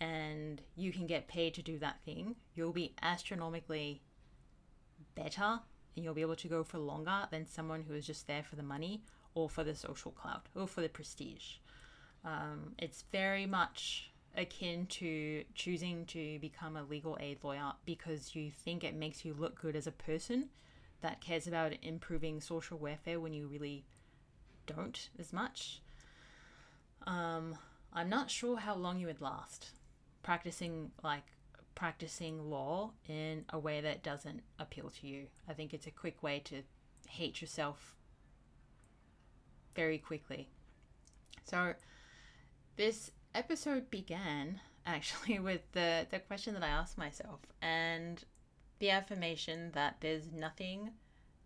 and 0.00 0.62
you 0.76 0.92
can 0.92 1.06
get 1.06 1.28
paid 1.28 1.54
to 1.54 1.62
do 1.62 1.78
that 1.78 2.00
thing, 2.04 2.36
you'll 2.54 2.72
be 2.72 2.94
astronomically 3.02 4.02
better 5.14 5.60
and 5.96 6.04
you'll 6.04 6.14
be 6.14 6.22
able 6.22 6.36
to 6.36 6.48
go 6.48 6.62
for 6.62 6.78
longer 6.78 7.26
than 7.30 7.46
someone 7.46 7.82
who 7.82 7.94
is 7.94 8.06
just 8.06 8.26
there 8.26 8.42
for 8.42 8.56
the 8.56 8.62
money 8.62 9.02
or 9.34 9.48
for 9.48 9.64
the 9.64 9.74
social 9.74 10.12
clout 10.12 10.46
or 10.54 10.66
for 10.66 10.80
the 10.80 10.88
prestige. 10.88 11.56
Um, 12.24 12.74
it's 12.78 13.04
very 13.10 13.46
much 13.46 14.10
akin 14.38 14.86
to 14.86 15.44
choosing 15.54 16.06
to 16.06 16.38
become 16.38 16.76
a 16.76 16.82
legal 16.84 17.18
aid 17.20 17.38
lawyer 17.42 17.72
because 17.84 18.34
you 18.34 18.50
think 18.50 18.84
it 18.84 18.94
makes 18.94 19.24
you 19.24 19.34
look 19.34 19.60
good 19.60 19.76
as 19.76 19.86
a 19.86 19.92
person 19.92 20.48
that 21.00 21.20
cares 21.20 21.46
about 21.46 21.72
improving 21.82 22.40
social 22.40 22.78
welfare 22.78 23.20
when 23.20 23.32
you 23.32 23.46
really 23.46 23.84
don't 24.66 25.10
as 25.18 25.32
much. 25.32 25.82
Um, 27.06 27.56
I'm 27.92 28.08
not 28.08 28.30
sure 28.30 28.58
how 28.58 28.74
long 28.74 28.98
you 28.98 29.06
would 29.06 29.20
last 29.20 29.70
practicing 30.22 30.90
like 31.02 31.24
practicing 31.74 32.50
law 32.50 32.90
in 33.08 33.44
a 33.50 33.58
way 33.58 33.80
that 33.80 34.02
doesn't 34.02 34.42
appeal 34.58 34.90
to 35.00 35.06
you. 35.06 35.26
I 35.48 35.52
think 35.52 35.72
it's 35.72 35.86
a 35.86 35.92
quick 35.92 36.22
way 36.22 36.40
to 36.46 36.62
hate 37.08 37.40
yourself 37.40 37.94
very 39.74 39.98
quickly. 39.98 40.48
So, 41.44 41.74
this 42.76 43.12
episode 43.38 43.88
began 43.88 44.60
actually 44.84 45.38
with 45.50 45.62
the, 45.72 46.06
the 46.10 46.18
question 46.18 46.54
that 46.54 46.64
I 46.64 46.68
asked 46.68 46.98
myself 46.98 47.40
and 47.62 48.22
the 48.80 48.90
affirmation 48.90 49.70
that 49.74 49.96
there's 50.00 50.32
nothing 50.32 50.90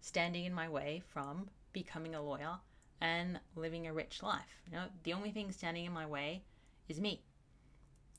standing 0.01 0.47
in 0.47 0.55
my 0.55 0.69
way 0.69 1.03
from 1.13 1.51
becoming 1.75 2.15
a 2.15 2.23
lawyer 2.23 2.57
and 3.03 3.39
living 3.57 3.87
a 3.87 3.93
rich 3.93 4.23
life. 4.23 4.63
You 4.67 4.79
know, 4.79 4.85
the 5.03 5.13
only 5.13 5.33
thing 5.33 5.53
standing 5.53 5.85
in 5.85 5.93
my 5.93 6.07
way 6.07 6.43
is 6.89 6.99
me. 6.99 7.23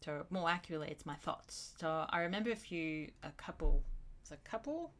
So 0.05 0.25
more 0.29 0.49
accurately, 0.49 0.89
it's 0.91 1.05
my 1.05 1.15
thoughts. 1.15 1.73
So 1.79 2.05
I 2.09 2.21
remember 2.21 2.51
a 2.51 2.55
few, 2.55 3.09
a 3.23 3.31
couple, 3.37 3.81
it's 4.21 4.31
a 4.31 4.37
couple, 4.37 4.91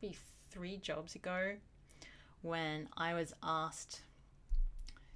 maybe 0.00 0.16
three 0.50 0.78
jobs 0.78 1.16
ago, 1.16 1.56
when 2.40 2.88
I 2.96 3.12
was 3.12 3.34
asked 3.42 4.02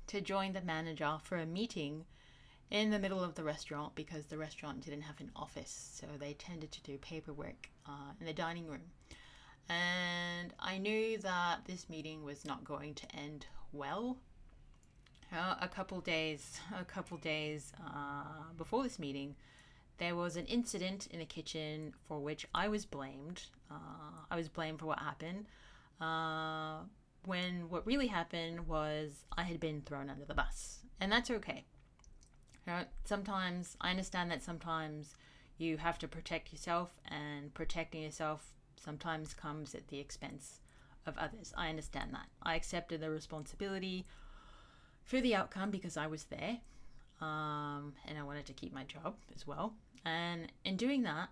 to 0.09 0.21
join 0.21 0.53
the 0.53 0.61
manager 0.61 1.17
for 1.23 1.39
a 1.39 1.47
meeting 1.47 2.05
in 2.71 2.91
the 2.91 2.99
middle 2.99 3.23
of 3.23 3.35
the 3.35 3.43
restaurant 3.43 3.95
because 3.95 4.27
the 4.27 4.39
restaurant 4.39 4.81
didn't 4.85 5.03
have 5.03 5.21
an 5.21 5.31
office, 5.35 5.91
so 6.01 6.07
they 6.19 6.35
tended 6.35 6.71
to 6.73 6.83
do 6.83 6.99
paperwork 6.99 7.69
uh, 7.87 8.13
in 8.21 8.27
the 8.27 8.33
dining 8.33 8.67
room. 8.67 8.93
And 9.69 10.53
I 10.59 10.79
knew 10.79 11.19
that 11.19 11.65
this 11.65 11.89
meeting 11.89 12.25
was 12.25 12.45
not 12.45 12.65
going 12.65 12.95
to 12.95 13.17
end 13.17 13.47
well. 13.73 14.17
Uh, 15.33 15.55
a 15.61 15.69
couple 15.69 16.01
days, 16.01 16.59
a 16.77 16.85
couple 16.85 17.17
days 17.17 17.73
uh, 17.85 18.53
before 18.57 18.83
this 18.83 18.99
meeting, 18.99 19.37
there 19.99 20.17
was 20.17 20.37
an 20.37 20.47
incident 20.47 21.07
in 21.11 21.19
the 21.19 21.25
kitchen 21.25 21.93
for 22.09 22.19
which 22.19 22.47
I 22.55 22.69
was 22.69 22.85
blamed. 22.85 23.45
Uh, 23.71 24.25
I 24.31 24.37
was 24.37 24.49
blamed 24.49 24.81
for 24.81 24.87
what 24.87 24.99
happened. 24.99 25.47
Uh, 26.01 26.79
when 27.27 27.69
what 27.69 27.87
really 27.87 28.07
happened 28.07 28.67
was 28.67 29.25
I 29.37 29.43
had 29.43 29.61
been 29.61 29.83
thrown 29.83 30.09
under 30.09 30.25
the 30.25 30.35
bus, 30.35 30.79
and 31.01 31.13
that's 31.13 31.31
okay. 31.31 31.65
Sometimes 33.05 33.77
I 33.81 33.91
understand 33.91 34.31
that 34.31 34.43
sometimes 34.43 35.15
you 35.59 35.77
have 35.79 35.99
to 35.99 36.09
protect 36.09 36.53
yourself, 36.53 36.91
and 37.07 37.53
protecting 37.53 38.03
yourself 38.03 38.53
sometimes 38.77 39.35
comes 39.35 39.75
at 39.75 39.89
the 39.89 39.99
expense 39.99 40.61
of 41.07 41.19
others. 41.19 41.53
I 41.57 41.69
understand 41.69 42.15
that. 42.15 42.29
I 42.43 42.55
accepted 42.55 43.01
the 43.01 43.11
responsibility 43.11 44.07
for 45.05 45.21
the 45.21 45.35
outcome 45.35 45.71
because 45.71 45.97
I 45.97 46.07
was 46.07 46.25
there, 46.25 46.59
um, 47.21 47.95
and 48.07 48.19
I 48.19 48.23
wanted 48.23 48.47
to 48.47 48.53
keep 48.53 48.73
my 48.73 48.85
job 48.85 49.17
as 49.35 49.47
well. 49.47 49.75
And 50.05 50.51
in 50.65 50.77
doing 50.77 51.03
that, 51.03 51.29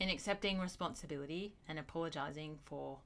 in 0.00 0.10
accepting 0.10 0.58
responsibility 0.58 1.54
and 1.68 1.78
apologizing 1.78 2.58
for 2.64 2.98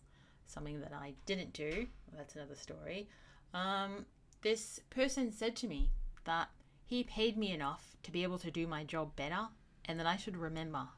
something 0.47 0.81
that 0.81 0.93
I 0.93 1.13
didn't 1.27 1.53
do, 1.53 1.87
that's 2.17 2.35
another 2.35 2.57
story. 2.57 3.09
Um, 3.53 4.07
this 4.43 4.81
person 4.91 5.31
said 5.31 5.55
to 5.57 5.69
me 5.69 5.91
that 6.29 6.51
he 6.85 7.03
paid 7.03 7.37
me 7.37 7.53
enough 7.53 7.97
to 8.03 8.13
be 8.13 8.23
able 8.23 8.39
to 8.39 8.51
do 8.51 8.67
my 8.67 8.85
job 8.85 9.17
better 9.17 9.49
and 9.87 9.99
that 9.99 10.07
I 10.07 10.17
should 10.17 10.37
remember 10.37 10.89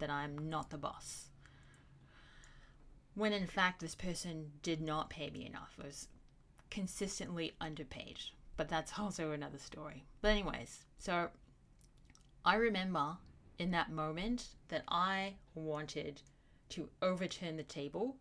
that 0.00 0.10
I'm 0.10 0.50
not 0.50 0.70
the 0.70 0.78
boss. 0.78 1.28
When 3.14 3.32
in 3.32 3.46
fact, 3.46 3.80
this 3.80 3.94
person 3.94 4.50
did 4.62 4.80
not 4.80 5.08
pay 5.08 5.30
me 5.30 5.46
enough. 5.46 5.76
I 5.80 5.86
was 5.86 6.08
consistently 6.70 7.52
underpaid. 7.60 8.18
But 8.56 8.68
that's 8.68 8.92
also 8.98 9.30
another 9.30 9.58
story. 9.58 10.04
But, 10.22 10.28
anyways, 10.28 10.84
so 10.98 11.28
I 12.44 12.56
remember 12.56 13.16
in 13.58 13.70
that 13.70 13.92
moment 13.92 14.48
that 14.68 14.84
I 14.88 15.34
wanted 15.54 16.20
to 16.70 16.88
overturn 17.00 17.56
the 17.56 17.62
table. 17.62 18.16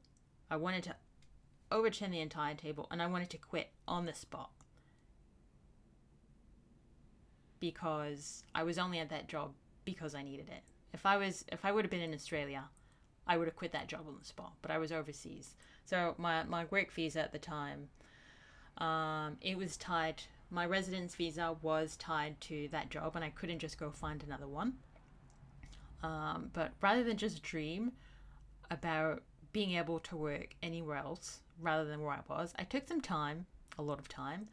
I 0.52 0.58
wanted 0.58 0.84
to 0.84 0.96
overturn 1.72 2.12
the 2.12 2.22
entire 2.22 2.56
table 2.56 2.88
and 2.92 3.02
I 3.02 3.08
wanted 3.08 3.30
to 3.32 3.38
quit 3.38 3.70
on 3.88 4.06
the 4.06 4.14
spot 4.14 4.52
because 7.60 8.44
I 8.56 8.64
was 8.64 8.78
only 8.78 9.00
at 9.00 9.10
that 9.10 9.28
job 9.28 9.52
because 9.86 10.16
I 10.16 10.24
needed 10.24 10.50
it. 10.50 10.64
If 10.94 11.06
I 11.06 11.18
was 11.18 11.46
if 11.52 11.66
I 11.66 11.72
would 11.72 11.86
have 11.86 11.92
been 11.92 12.02
in 12.02 12.14
Australia, 12.14 12.64
I 13.28 13.38
would 13.38 13.48
have 13.48 13.56
quit 13.56 13.72
that 13.74 13.88
job 13.88 14.02
on 14.08 14.16
the 14.20 14.26
spot. 14.26 14.54
But 14.62 14.72
I 14.72 14.78
was 14.78 14.92
overseas, 14.92 15.56
so 15.86 16.16
my 16.18 16.44
my 16.44 16.66
work 16.70 16.92
visa 16.92 17.22
at 17.22 17.32
the 17.32 17.40
time, 17.40 17.90
um, 18.78 19.38
it 19.42 19.58
was 19.58 19.78
tied. 19.78 20.24
My 20.52 20.66
residence 20.66 21.14
visa 21.16 21.56
was 21.62 21.96
tied 21.98 22.42
to 22.42 22.68
that 22.72 22.90
job, 22.90 23.16
and 23.16 23.24
I 23.24 23.30
couldn't 23.30 23.60
just 23.60 23.80
go 23.80 23.92
find 23.92 24.24
another 24.24 24.48
one. 24.48 24.74
Um, 26.02 26.50
but 26.54 26.72
rather 26.82 27.04
than 27.04 27.18
just 27.18 27.44
dream 27.44 27.92
about 28.72 29.22
being 29.52 29.74
able 29.74 30.00
to 30.00 30.16
work 30.16 30.56
anywhere 30.64 30.98
else 30.98 31.42
rather 31.60 31.86
than 31.86 32.02
where 32.02 32.14
I 32.14 32.22
was, 32.28 32.54
I 32.58 32.64
took 32.64 32.88
some 32.88 33.02
time, 33.02 33.46
a 33.78 33.82
lot 33.82 34.00
of 34.00 34.08
time, 34.08 34.48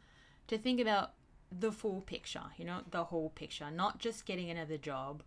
to 0.47 0.57
think 0.57 0.79
about 0.79 1.11
the 1.51 1.71
full 1.71 2.01
picture, 2.01 2.43
you 2.57 2.65
know, 2.65 2.81
the 2.91 3.05
whole 3.05 3.29
picture, 3.29 3.71
not 3.71 3.99
just 3.99 4.25
getting 4.25 4.49
another 4.49 4.77
job, 4.77 5.23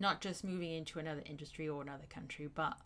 not 0.00 0.20
just 0.20 0.44
moving 0.44 0.72
into 0.72 0.98
another 0.98 1.22
industry 1.26 1.68
or 1.68 1.82
another 1.82 2.06
country, 2.08 2.48
but 2.52 2.78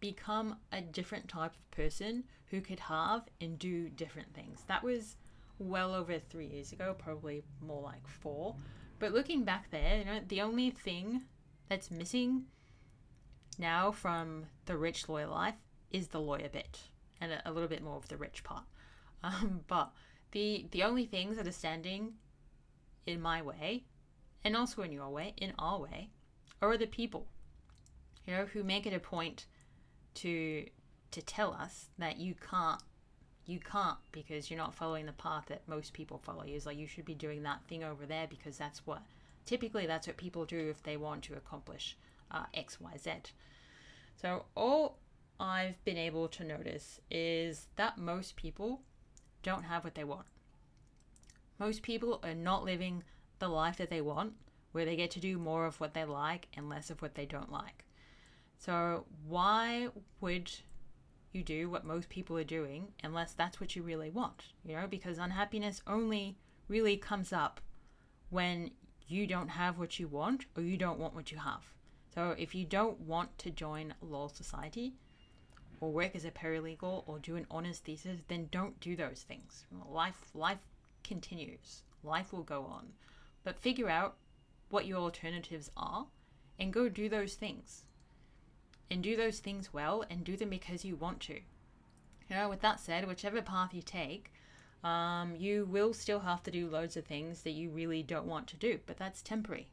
become 0.00 0.56
a 0.72 0.80
different 0.80 1.28
type 1.28 1.52
of 1.54 1.70
person 1.70 2.24
who 2.46 2.60
could 2.60 2.80
have 2.80 3.22
and 3.40 3.58
do 3.58 3.88
different 3.88 4.34
things. 4.34 4.62
That 4.66 4.82
was 4.82 5.16
well 5.58 5.94
over 5.94 6.18
three 6.18 6.46
years 6.46 6.72
ago, 6.72 6.94
probably 6.98 7.44
more 7.60 7.82
like 7.82 8.06
four. 8.06 8.56
But 8.98 9.12
looking 9.12 9.44
back 9.44 9.70
there, 9.70 9.98
you 9.98 10.04
know, 10.04 10.20
the 10.26 10.40
only 10.42 10.70
thing 10.70 11.22
that's 11.68 11.90
missing 11.90 12.44
now 13.58 13.90
from 13.90 14.46
the 14.66 14.76
rich 14.76 15.08
lawyer 15.08 15.26
life 15.26 15.54
is 15.90 16.08
the 16.08 16.20
lawyer 16.20 16.48
bit 16.48 16.80
and 17.20 17.40
a, 17.44 17.52
little 17.52 17.68
bit 17.68 17.82
more 17.82 17.96
of 17.96 18.08
the 18.08 18.16
rich 18.16 18.44
part. 18.44 18.64
Um, 19.24 19.60
but 19.68 19.92
the 20.32 20.66
the 20.70 20.82
only 20.82 21.06
things 21.06 21.36
that 21.36 21.46
are 21.46 21.52
standing 21.52 22.14
in 23.06 23.20
my 23.20 23.40
way, 23.40 23.84
and 24.44 24.56
also 24.56 24.82
in 24.82 24.92
your 24.92 25.10
way, 25.10 25.34
in 25.36 25.52
our 25.58 25.80
way, 25.80 26.10
are 26.60 26.76
the 26.76 26.86
people, 26.86 27.26
you 28.26 28.34
know, 28.34 28.46
who 28.46 28.62
make 28.62 28.86
it 28.86 28.94
a 28.94 28.98
point 28.98 29.46
to 30.14 30.66
to 31.10 31.22
tell 31.22 31.52
us 31.52 31.88
that 31.98 32.18
you 32.18 32.34
can't 32.34 32.82
you 33.44 33.58
can't 33.58 33.98
because 34.12 34.50
you're 34.50 34.58
not 34.58 34.74
following 34.74 35.06
the 35.06 35.12
path 35.12 35.46
that 35.48 35.66
most 35.68 35.92
people 35.92 36.18
follow. 36.18 36.42
Is 36.42 36.66
like 36.66 36.78
you 36.78 36.86
should 36.86 37.04
be 37.04 37.14
doing 37.14 37.42
that 37.42 37.64
thing 37.68 37.84
over 37.84 38.06
there 38.06 38.26
because 38.28 38.56
that's 38.56 38.86
what 38.86 39.02
typically 39.46 39.86
that's 39.86 40.06
what 40.06 40.16
people 40.16 40.44
do 40.44 40.68
if 40.70 40.82
they 40.82 40.96
want 40.96 41.22
to 41.24 41.34
accomplish 41.34 41.96
uh, 42.30 42.44
X, 42.54 42.80
Y, 42.80 42.92
Z. 42.98 43.10
So 44.20 44.44
all 44.54 44.98
I've 45.40 45.82
been 45.84 45.98
able 45.98 46.28
to 46.28 46.44
notice 46.44 47.00
is 47.10 47.66
that 47.76 47.98
most 47.98 48.36
people 48.36 48.82
don't 49.42 49.64
have 49.64 49.84
what 49.84 49.94
they 49.94 50.04
want. 50.04 50.26
Most 51.58 51.82
people 51.82 52.20
are 52.22 52.34
not 52.34 52.64
living 52.64 53.04
the 53.38 53.48
life 53.48 53.76
that 53.76 53.90
they 53.90 54.00
want, 54.00 54.34
where 54.72 54.84
they 54.84 54.96
get 54.96 55.10
to 55.12 55.20
do 55.20 55.38
more 55.38 55.66
of 55.66 55.80
what 55.80 55.94
they 55.94 56.04
like 56.04 56.48
and 56.56 56.68
less 56.68 56.90
of 56.90 57.02
what 57.02 57.14
they 57.14 57.26
don't 57.26 57.52
like. 57.52 57.84
So, 58.58 59.06
why 59.26 59.88
would 60.20 60.50
you 61.32 61.42
do 61.42 61.68
what 61.68 61.84
most 61.84 62.08
people 62.08 62.36
are 62.38 62.44
doing 62.44 62.88
unless 63.02 63.32
that's 63.32 63.60
what 63.60 63.74
you 63.74 63.82
really 63.82 64.10
want? 64.10 64.44
You 64.64 64.76
know, 64.76 64.86
because 64.86 65.18
unhappiness 65.18 65.82
only 65.86 66.36
really 66.68 66.96
comes 66.96 67.32
up 67.32 67.60
when 68.30 68.70
you 69.08 69.26
don't 69.26 69.48
have 69.48 69.78
what 69.78 69.98
you 69.98 70.08
want 70.08 70.46
or 70.56 70.62
you 70.62 70.76
don't 70.76 70.98
want 70.98 71.14
what 71.14 71.32
you 71.32 71.38
have. 71.38 71.72
So, 72.14 72.34
if 72.38 72.54
you 72.54 72.64
don't 72.64 73.00
want 73.00 73.36
to 73.38 73.50
join 73.50 73.94
Law 74.00 74.28
Society, 74.28 74.94
or 75.82 75.90
work 75.90 76.14
as 76.14 76.24
a 76.24 76.30
paralegal 76.30 77.02
or 77.08 77.18
do 77.18 77.34
an 77.34 77.44
honors 77.50 77.80
thesis, 77.80 78.20
then 78.28 78.48
don't 78.52 78.78
do 78.78 78.94
those 78.94 79.24
things. 79.26 79.66
Life 79.90 80.30
life 80.32 80.60
continues. 81.02 81.82
Life 82.04 82.32
will 82.32 82.44
go 82.44 82.62
on. 82.62 82.92
But 83.42 83.58
figure 83.58 83.88
out 83.88 84.14
what 84.70 84.86
your 84.86 84.98
alternatives 84.98 85.72
are 85.76 86.06
and 86.56 86.72
go 86.72 86.88
do 86.88 87.08
those 87.08 87.34
things. 87.34 87.82
And 88.92 89.02
do 89.02 89.16
those 89.16 89.40
things 89.40 89.72
well 89.72 90.04
and 90.08 90.22
do 90.22 90.36
them 90.36 90.50
because 90.50 90.84
you 90.84 90.94
want 90.94 91.18
to. 91.22 91.40
You 92.30 92.36
know, 92.36 92.48
with 92.48 92.60
that 92.60 92.78
said, 92.78 93.08
whichever 93.08 93.42
path 93.42 93.74
you 93.74 93.82
take, 93.82 94.32
um, 94.84 95.34
you 95.36 95.64
will 95.64 95.92
still 95.92 96.20
have 96.20 96.44
to 96.44 96.52
do 96.52 96.68
loads 96.68 96.96
of 96.96 97.06
things 97.06 97.42
that 97.42 97.52
you 97.52 97.70
really 97.70 98.04
don't 98.04 98.26
want 98.26 98.46
to 98.48 98.56
do, 98.56 98.78
but 98.86 98.98
that's 98.98 99.20
temporary. 99.20 99.66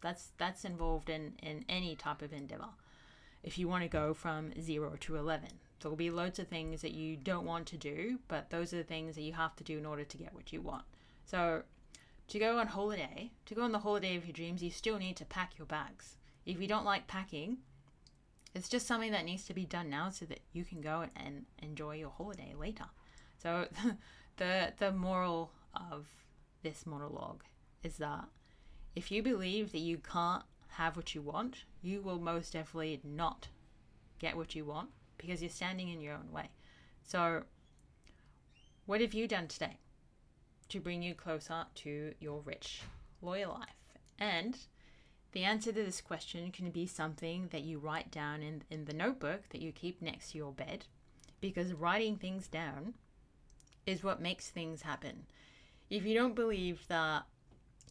That's 0.00 0.30
that's 0.38 0.64
involved 0.64 1.10
in, 1.10 1.34
in 1.42 1.64
any 1.68 1.96
type 1.96 2.22
of 2.22 2.32
endeavor 2.32 2.68
if 3.42 3.58
you 3.58 3.68
want 3.68 3.82
to 3.82 3.88
go 3.88 4.14
from 4.14 4.52
0 4.60 4.96
to 5.00 5.16
11. 5.16 5.48
There'll 5.80 5.96
be 5.96 6.10
loads 6.10 6.38
of 6.38 6.48
things 6.48 6.82
that 6.82 6.92
you 6.92 7.16
don't 7.16 7.46
want 7.46 7.66
to 7.68 7.76
do, 7.76 8.18
but 8.28 8.50
those 8.50 8.72
are 8.74 8.78
the 8.78 8.84
things 8.84 9.14
that 9.14 9.22
you 9.22 9.32
have 9.32 9.56
to 9.56 9.64
do 9.64 9.78
in 9.78 9.86
order 9.86 10.04
to 10.04 10.16
get 10.18 10.34
what 10.34 10.52
you 10.52 10.60
want. 10.60 10.84
So, 11.24 11.62
to 12.28 12.38
go 12.38 12.58
on 12.58 12.68
holiday, 12.68 13.30
to 13.46 13.54
go 13.54 13.62
on 13.62 13.72
the 13.72 13.78
holiday 13.78 14.16
of 14.16 14.26
your 14.26 14.32
dreams, 14.32 14.62
you 14.62 14.70
still 14.70 14.98
need 14.98 15.16
to 15.16 15.24
pack 15.24 15.58
your 15.58 15.66
bags. 15.66 16.16
If 16.44 16.60
you 16.60 16.68
don't 16.68 16.84
like 16.84 17.06
packing, 17.06 17.58
it's 18.54 18.68
just 18.68 18.86
something 18.86 19.12
that 19.12 19.24
needs 19.24 19.44
to 19.46 19.54
be 19.54 19.64
done 19.64 19.88
now 19.88 20.10
so 20.10 20.26
that 20.26 20.40
you 20.52 20.64
can 20.64 20.80
go 20.80 21.06
and 21.16 21.46
enjoy 21.58 21.96
your 21.96 22.10
holiday 22.10 22.54
later. 22.58 22.86
So, 23.42 23.68
the 24.36 24.72
the 24.78 24.92
moral 24.92 25.52
of 25.74 26.06
this 26.62 26.86
monologue 26.86 27.42
is 27.82 27.96
that 27.96 28.28
If 28.94 29.10
you 29.10 29.22
believe 29.22 29.72
that 29.72 29.78
you 29.78 29.98
can't 29.98 30.42
have 30.72 30.96
what 30.96 31.14
you 31.14 31.22
want, 31.22 31.64
you 31.82 32.00
will 32.00 32.18
most 32.18 32.52
definitely 32.52 33.00
not 33.04 33.48
get 34.18 34.36
what 34.36 34.54
you 34.54 34.64
want 34.64 34.90
because 35.18 35.42
you're 35.42 35.50
standing 35.50 35.88
in 35.88 36.00
your 36.00 36.14
own 36.14 36.30
way. 36.32 36.50
So, 37.02 37.44
what 38.86 39.00
have 39.00 39.14
you 39.14 39.28
done 39.28 39.48
today 39.48 39.78
to 40.68 40.80
bring 40.80 41.02
you 41.02 41.14
closer 41.14 41.66
to 41.76 42.14
your 42.20 42.40
rich, 42.40 42.82
lawyer 43.20 43.48
life? 43.48 43.68
And 44.18 44.58
the 45.32 45.44
answer 45.44 45.72
to 45.72 45.84
this 45.84 46.00
question 46.00 46.50
can 46.50 46.70
be 46.70 46.86
something 46.86 47.48
that 47.52 47.62
you 47.62 47.78
write 47.78 48.10
down 48.10 48.42
in, 48.42 48.62
in 48.70 48.84
the 48.84 48.92
notebook 48.92 49.48
that 49.50 49.62
you 49.62 49.72
keep 49.72 50.02
next 50.02 50.32
to 50.32 50.38
your 50.38 50.52
bed 50.52 50.86
because 51.40 51.72
writing 51.72 52.16
things 52.16 52.48
down 52.48 52.94
is 53.86 54.02
what 54.02 54.20
makes 54.20 54.48
things 54.48 54.82
happen. 54.82 55.26
If 55.88 56.04
you 56.04 56.14
don't 56.14 56.34
believe 56.34 56.86
that 56.88 57.24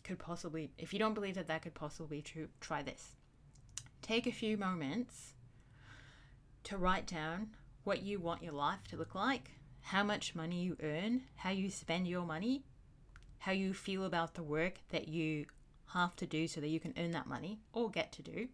could 0.09 0.17
possibly, 0.17 0.71
if 0.79 0.91
you 0.91 0.97
don't 0.97 1.13
believe 1.13 1.35
that 1.35 1.47
that 1.47 1.61
could 1.61 1.75
possibly 1.75 2.17
be 2.17 2.21
true, 2.23 2.47
try 2.59 2.81
this. 2.81 3.15
Take 4.01 4.25
a 4.25 4.31
few 4.31 4.57
moments 4.57 5.35
to 6.63 6.77
write 6.77 7.05
down 7.05 7.51
what 7.83 8.01
you 8.01 8.19
want 8.19 8.41
your 8.41 8.53
life 8.53 8.79
to 8.89 8.97
look 8.97 9.13
like, 9.13 9.51
how 9.81 10.03
much 10.03 10.33
money 10.33 10.63
you 10.63 10.75
earn, 10.81 11.21
how 11.35 11.51
you 11.51 11.69
spend 11.69 12.07
your 12.07 12.25
money, 12.25 12.63
how 13.37 13.51
you 13.51 13.71
feel 13.71 14.03
about 14.03 14.33
the 14.33 14.41
work 14.41 14.79
that 14.89 15.07
you 15.07 15.45
have 15.93 16.15
to 16.15 16.25
do 16.25 16.47
so 16.47 16.59
that 16.59 16.69
you 16.69 16.79
can 16.79 16.95
earn 16.97 17.11
that 17.11 17.27
money 17.27 17.59
or 17.71 17.91
get 17.91 18.11
to 18.13 18.23
do, 18.23 18.47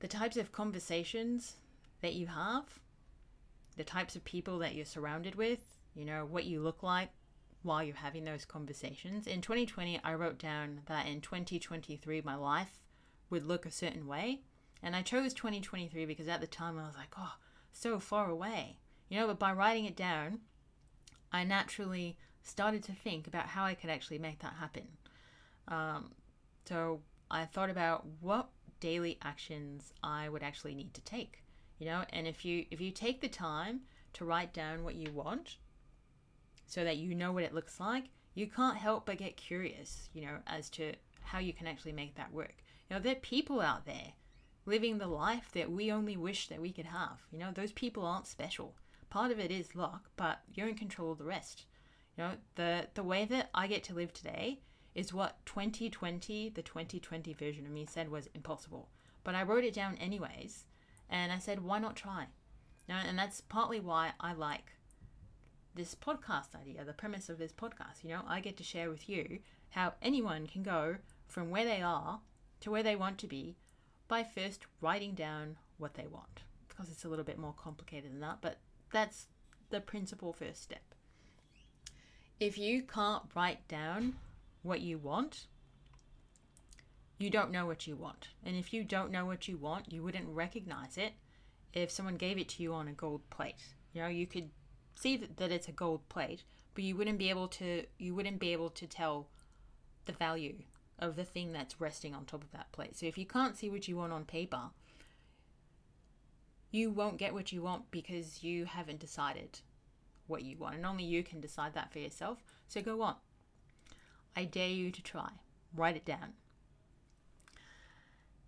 the 0.00 0.08
types 0.08 0.38
of 0.38 0.50
conversations 0.50 1.56
that 2.00 2.14
you 2.14 2.26
have, 2.28 2.80
the 3.76 3.84
types 3.84 4.16
of 4.16 4.24
people 4.24 4.58
that 4.60 4.74
you're 4.74 4.86
surrounded 4.86 5.34
with, 5.34 5.60
you 5.94 6.06
know, 6.06 6.24
what 6.24 6.44
you 6.44 6.60
look 6.60 6.82
like 6.82 7.10
while 7.64 7.82
you're 7.82 7.96
having 7.96 8.24
those 8.24 8.44
conversations. 8.44 9.26
In 9.26 9.40
2020, 9.40 10.00
I 10.04 10.14
wrote 10.14 10.38
down 10.38 10.82
that 10.86 11.06
in 11.06 11.20
2023, 11.20 12.22
my 12.22 12.34
life 12.34 12.78
would 13.30 13.46
look 13.46 13.66
a 13.66 13.70
certain 13.70 14.06
way. 14.06 14.42
And 14.82 14.94
I 14.94 15.02
chose 15.02 15.32
2023 15.32 16.04
because 16.04 16.28
at 16.28 16.40
the 16.40 16.46
time 16.46 16.78
I 16.78 16.86
was 16.86 16.96
like, 16.96 17.14
oh, 17.18 17.34
so 17.72 17.98
far 17.98 18.30
away. 18.30 18.78
You 19.08 19.18
know, 19.18 19.26
but 19.26 19.38
by 19.38 19.52
writing 19.52 19.86
it 19.86 19.96
down, 19.96 20.40
I 21.32 21.44
naturally 21.44 22.18
started 22.42 22.82
to 22.84 22.92
think 22.92 23.26
about 23.26 23.46
how 23.46 23.64
I 23.64 23.74
could 23.74 23.90
actually 23.90 24.18
make 24.18 24.40
that 24.40 24.54
happen. 24.60 24.86
Um, 25.68 26.12
so 26.68 27.00
I 27.30 27.46
thought 27.46 27.70
about 27.70 28.04
what 28.20 28.50
daily 28.80 29.18
actions 29.22 29.92
I 30.02 30.28
would 30.28 30.42
actually 30.42 30.74
need 30.74 30.92
to 30.94 31.00
take. 31.00 31.42
You 31.78 31.86
know, 31.86 32.04
and 32.10 32.26
if 32.26 32.44
you 32.44 32.66
if 32.70 32.80
you 32.80 32.90
take 32.90 33.20
the 33.20 33.28
time 33.28 33.80
to 34.12 34.24
write 34.24 34.52
down 34.52 34.84
what 34.84 34.94
you 34.94 35.10
want, 35.12 35.56
so 36.66 36.84
that 36.84 36.96
you 36.96 37.14
know 37.14 37.32
what 37.32 37.44
it 37.44 37.54
looks 37.54 37.80
like, 37.80 38.04
you 38.34 38.46
can't 38.46 38.76
help 38.76 39.06
but 39.06 39.18
get 39.18 39.36
curious. 39.36 40.08
You 40.12 40.22
know, 40.22 40.38
as 40.46 40.68
to 40.70 40.92
how 41.22 41.38
you 41.38 41.52
can 41.52 41.66
actually 41.66 41.92
make 41.92 42.14
that 42.16 42.32
work. 42.32 42.56
You 42.88 42.96
know, 42.96 43.02
there 43.02 43.12
are 43.12 43.20
people 43.20 43.60
out 43.60 43.86
there 43.86 44.12
living 44.66 44.98
the 44.98 45.06
life 45.06 45.50
that 45.52 45.70
we 45.70 45.90
only 45.90 46.16
wish 46.16 46.48
that 46.48 46.60
we 46.60 46.72
could 46.72 46.86
have. 46.86 47.20
You 47.30 47.38
know, 47.38 47.50
those 47.52 47.72
people 47.72 48.04
aren't 48.04 48.26
special. 48.26 48.74
Part 49.10 49.30
of 49.30 49.38
it 49.38 49.50
is 49.50 49.74
luck, 49.74 50.10
but 50.16 50.40
you're 50.52 50.68
in 50.68 50.74
control 50.74 51.12
of 51.12 51.18
the 51.18 51.24
rest. 51.24 51.66
You 52.16 52.24
know, 52.24 52.30
the 52.54 52.88
the 52.94 53.02
way 53.02 53.24
that 53.24 53.50
I 53.54 53.66
get 53.66 53.84
to 53.84 53.94
live 53.94 54.12
today 54.12 54.60
is 54.94 55.12
what 55.12 55.44
2020, 55.46 56.50
the 56.50 56.62
2020 56.62 57.32
version 57.32 57.66
of 57.66 57.72
me 57.72 57.86
said 57.86 58.10
was 58.10 58.28
impossible. 58.34 58.88
But 59.24 59.34
I 59.34 59.42
wrote 59.42 59.64
it 59.64 59.74
down 59.74 59.96
anyways, 59.96 60.66
and 61.10 61.32
I 61.32 61.38
said, 61.38 61.60
why 61.60 61.78
not 61.78 61.96
try? 61.96 62.26
You 62.86 62.94
know, 62.94 63.00
and 63.00 63.18
that's 63.18 63.40
partly 63.40 63.80
why 63.80 64.12
I 64.20 64.34
like 64.34 64.72
this 65.74 65.94
podcast 65.94 66.54
idea, 66.54 66.84
the 66.84 66.92
premise 66.92 67.28
of 67.28 67.38
this 67.38 67.52
podcast. 67.52 68.02
You 68.02 68.10
know, 68.10 68.22
I 68.26 68.40
get 68.40 68.56
to 68.58 68.62
share 68.62 68.90
with 68.90 69.08
you 69.08 69.40
how 69.70 69.94
anyone 70.00 70.46
can 70.46 70.62
go 70.62 70.96
from 71.26 71.50
where 71.50 71.64
they 71.64 71.82
are 71.82 72.20
to 72.60 72.70
where 72.70 72.82
they 72.82 72.96
want 72.96 73.18
to 73.18 73.26
be 73.26 73.56
by 74.08 74.22
first 74.22 74.66
writing 74.80 75.14
down 75.14 75.56
what 75.78 75.94
they 75.94 76.06
want. 76.06 76.42
Because 76.68 76.90
it's 76.90 77.04
a 77.04 77.08
little 77.08 77.24
bit 77.24 77.38
more 77.38 77.54
complicated 77.56 78.12
than 78.12 78.20
that, 78.20 78.38
but 78.40 78.58
that's 78.92 79.26
the 79.70 79.80
principal 79.80 80.32
first 80.32 80.62
step. 80.62 80.82
If 82.40 82.58
you 82.58 82.82
can't 82.82 83.22
write 83.34 83.66
down 83.68 84.14
what 84.62 84.80
you 84.80 84.98
want, 84.98 85.46
you 87.18 87.30
don't 87.30 87.52
know 87.52 87.66
what 87.66 87.86
you 87.86 87.96
want. 87.96 88.28
And 88.44 88.56
if 88.56 88.72
you 88.72 88.84
don't 88.84 89.12
know 89.12 89.24
what 89.24 89.46
you 89.46 89.56
want, 89.56 89.92
you 89.92 90.02
wouldn't 90.02 90.28
recognize 90.28 90.96
it 90.98 91.12
if 91.72 91.90
someone 91.90 92.16
gave 92.16 92.38
it 92.38 92.48
to 92.50 92.62
you 92.62 92.74
on 92.74 92.88
a 92.88 92.92
gold 92.92 93.28
plate. 93.30 93.62
You 93.92 94.02
know, 94.02 94.08
you 94.08 94.26
could 94.26 94.50
see 94.94 95.16
that, 95.16 95.52
it's 95.52 95.68
a 95.68 95.72
gold 95.72 96.08
plate, 96.08 96.42
but 96.74 96.84
you 96.84 96.96
wouldn't 96.96 97.18
be 97.18 97.30
able 97.30 97.48
to 97.48 97.84
you 97.98 98.14
wouldn't 98.14 98.38
be 98.38 98.52
able 98.52 98.70
to 98.70 98.86
tell 98.86 99.28
the 100.06 100.12
value 100.12 100.56
of 100.98 101.16
the 101.16 101.24
thing 101.24 101.52
that's 101.52 101.80
resting 101.80 102.14
on 102.14 102.24
top 102.24 102.42
of 102.42 102.52
that 102.52 102.70
plate. 102.72 102.96
So 102.96 103.06
if 103.06 103.18
you 103.18 103.26
can't 103.26 103.56
see 103.56 103.70
what 103.70 103.88
you 103.88 103.96
want 103.96 104.12
on 104.12 104.24
paper, 104.24 104.70
you 106.70 106.90
won't 106.90 107.18
get 107.18 107.34
what 107.34 107.52
you 107.52 107.62
want 107.62 107.90
because 107.90 108.42
you 108.42 108.64
haven't 108.64 109.00
decided 109.00 109.60
what 110.26 110.42
you 110.42 110.56
want. 110.56 110.76
And 110.76 110.86
only 110.86 111.04
you 111.04 111.22
can 111.22 111.40
decide 111.40 111.74
that 111.74 111.92
for 111.92 111.98
yourself. 111.98 112.42
So 112.68 112.80
go 112.80 113.02
on. 113.02 113.16
I 114.36 114.44
dare 114.44 114.68
you 114.68 114.90
to 114.90 115.02
try. 115.02 115.30
Write 115.74 115.96
it 115.96 116.04
down. 116.04 116.34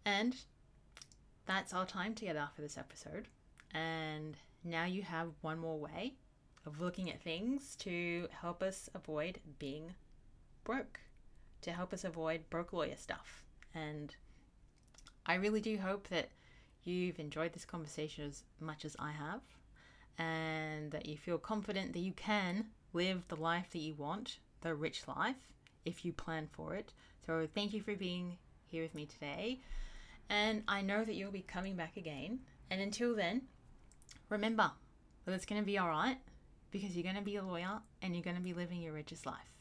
And 0.05 0.37
that's 1.47 1.75
our 1.75 1.87
time 1.87 2.15
together 2.15 2.49
for 2.55 2.63
this 2.63 2.79
episode. 2.79 3.29
And 3.73 4.37
now 4.65 4.85
you 4.85 5.03
have 5.03 5.33
one 5.41 5.59
more 5.59 5.79
way 5.79 6.15
of 6.67 6.81
looking 6.81 7.11
at 7.11 7.23
things 7.23 7.77
to 7.77 8.29
help 8.43 8.63
us 8.63 8.91
avoid 8.95 9.39
being 9.59 9.95
broke, 10.65 11.01
to 11.63 11.71
help 11.71 11.93
us 11.93 12.05
avoid 12.05 12.51
broke 12.51 12.73
lawyer 12.73 12.97
stuff. 12.97 13.45
And 13.75 14.15
I 15.25 15.35
really 15.35 15.61
do 15.61 15.79
hope 15.79 16.09
that 16.09 16.29
you've 16.85 17.21
enjoyed 17.21 17.53
this 17.53 17.65
conversation 17.65 18.27
as 18.27 18.43
much 18.61 18.85
as 18.85 18.97
I 18.99 19.13
have, 19.13 19.41
and 20.19 20.91
that 20.91 21.07
you 21.07 21.17
feel 21.17 21.39
confident 21.39 21.93
that 21.93 22.01
you 22.01 22.13
can 22.13 22.67
live 22.93 23.29
the 23.29 23.37
life 23.37 23.71
that 23.71 23.79
you 23.79 23.95
want, 23.95 24.39
the 24.63 24.75
rich 24.75 25.07
life, 25.07 25.37
if 25.85 26.05
you 26.05 26.13
plan 26.13 26.49
for 26.51 26.75
it. 26.75 26.93
So, 27.25 27.47
thank 27.55 27.73
you 27.73 27.83
for 27.83 27.95
being 27.95 28.39
here 28.67 28.83
with 28.83 28.95
me 28.95 29.07
today. 29.07 29.61
And 30.29 30.63
I 30.67 30.81
know 30.83 31.05
that 31.05 31.15
you'll 31.15 31.31
be 31.31 31.43
coming 31.43 31.77
back 31.77 31.97
again. 31.97 32.41
And 32.71 32.81
until 32.81 33.15
then, 33.15 33.43
remember 34.29 34.73
that 35.25 35.33
it's 35.33 35.45
going 35.47 35.61
to 35.61 35.67
be 35.67 35.79
all 35.79 35.89
right 35.89 36.19
because 36.71 36.97
you're 36.97 37.03
going 37.03 37.17
to 37.17 37.23
be 37.23 37.37
lawyer 37.43 37.81
and 38.03 38.15
you're 38.15 38.25
going 38.25 38.37
to 38.37 38.43
be 38.43 38.53
living 38.53 38.81
your 38.81 38.93
richest 38.93 39.27
life. 39.27 39.53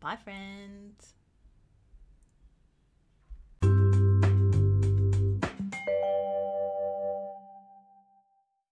Bye, 0.00 0.16
friends. 0.16 1.14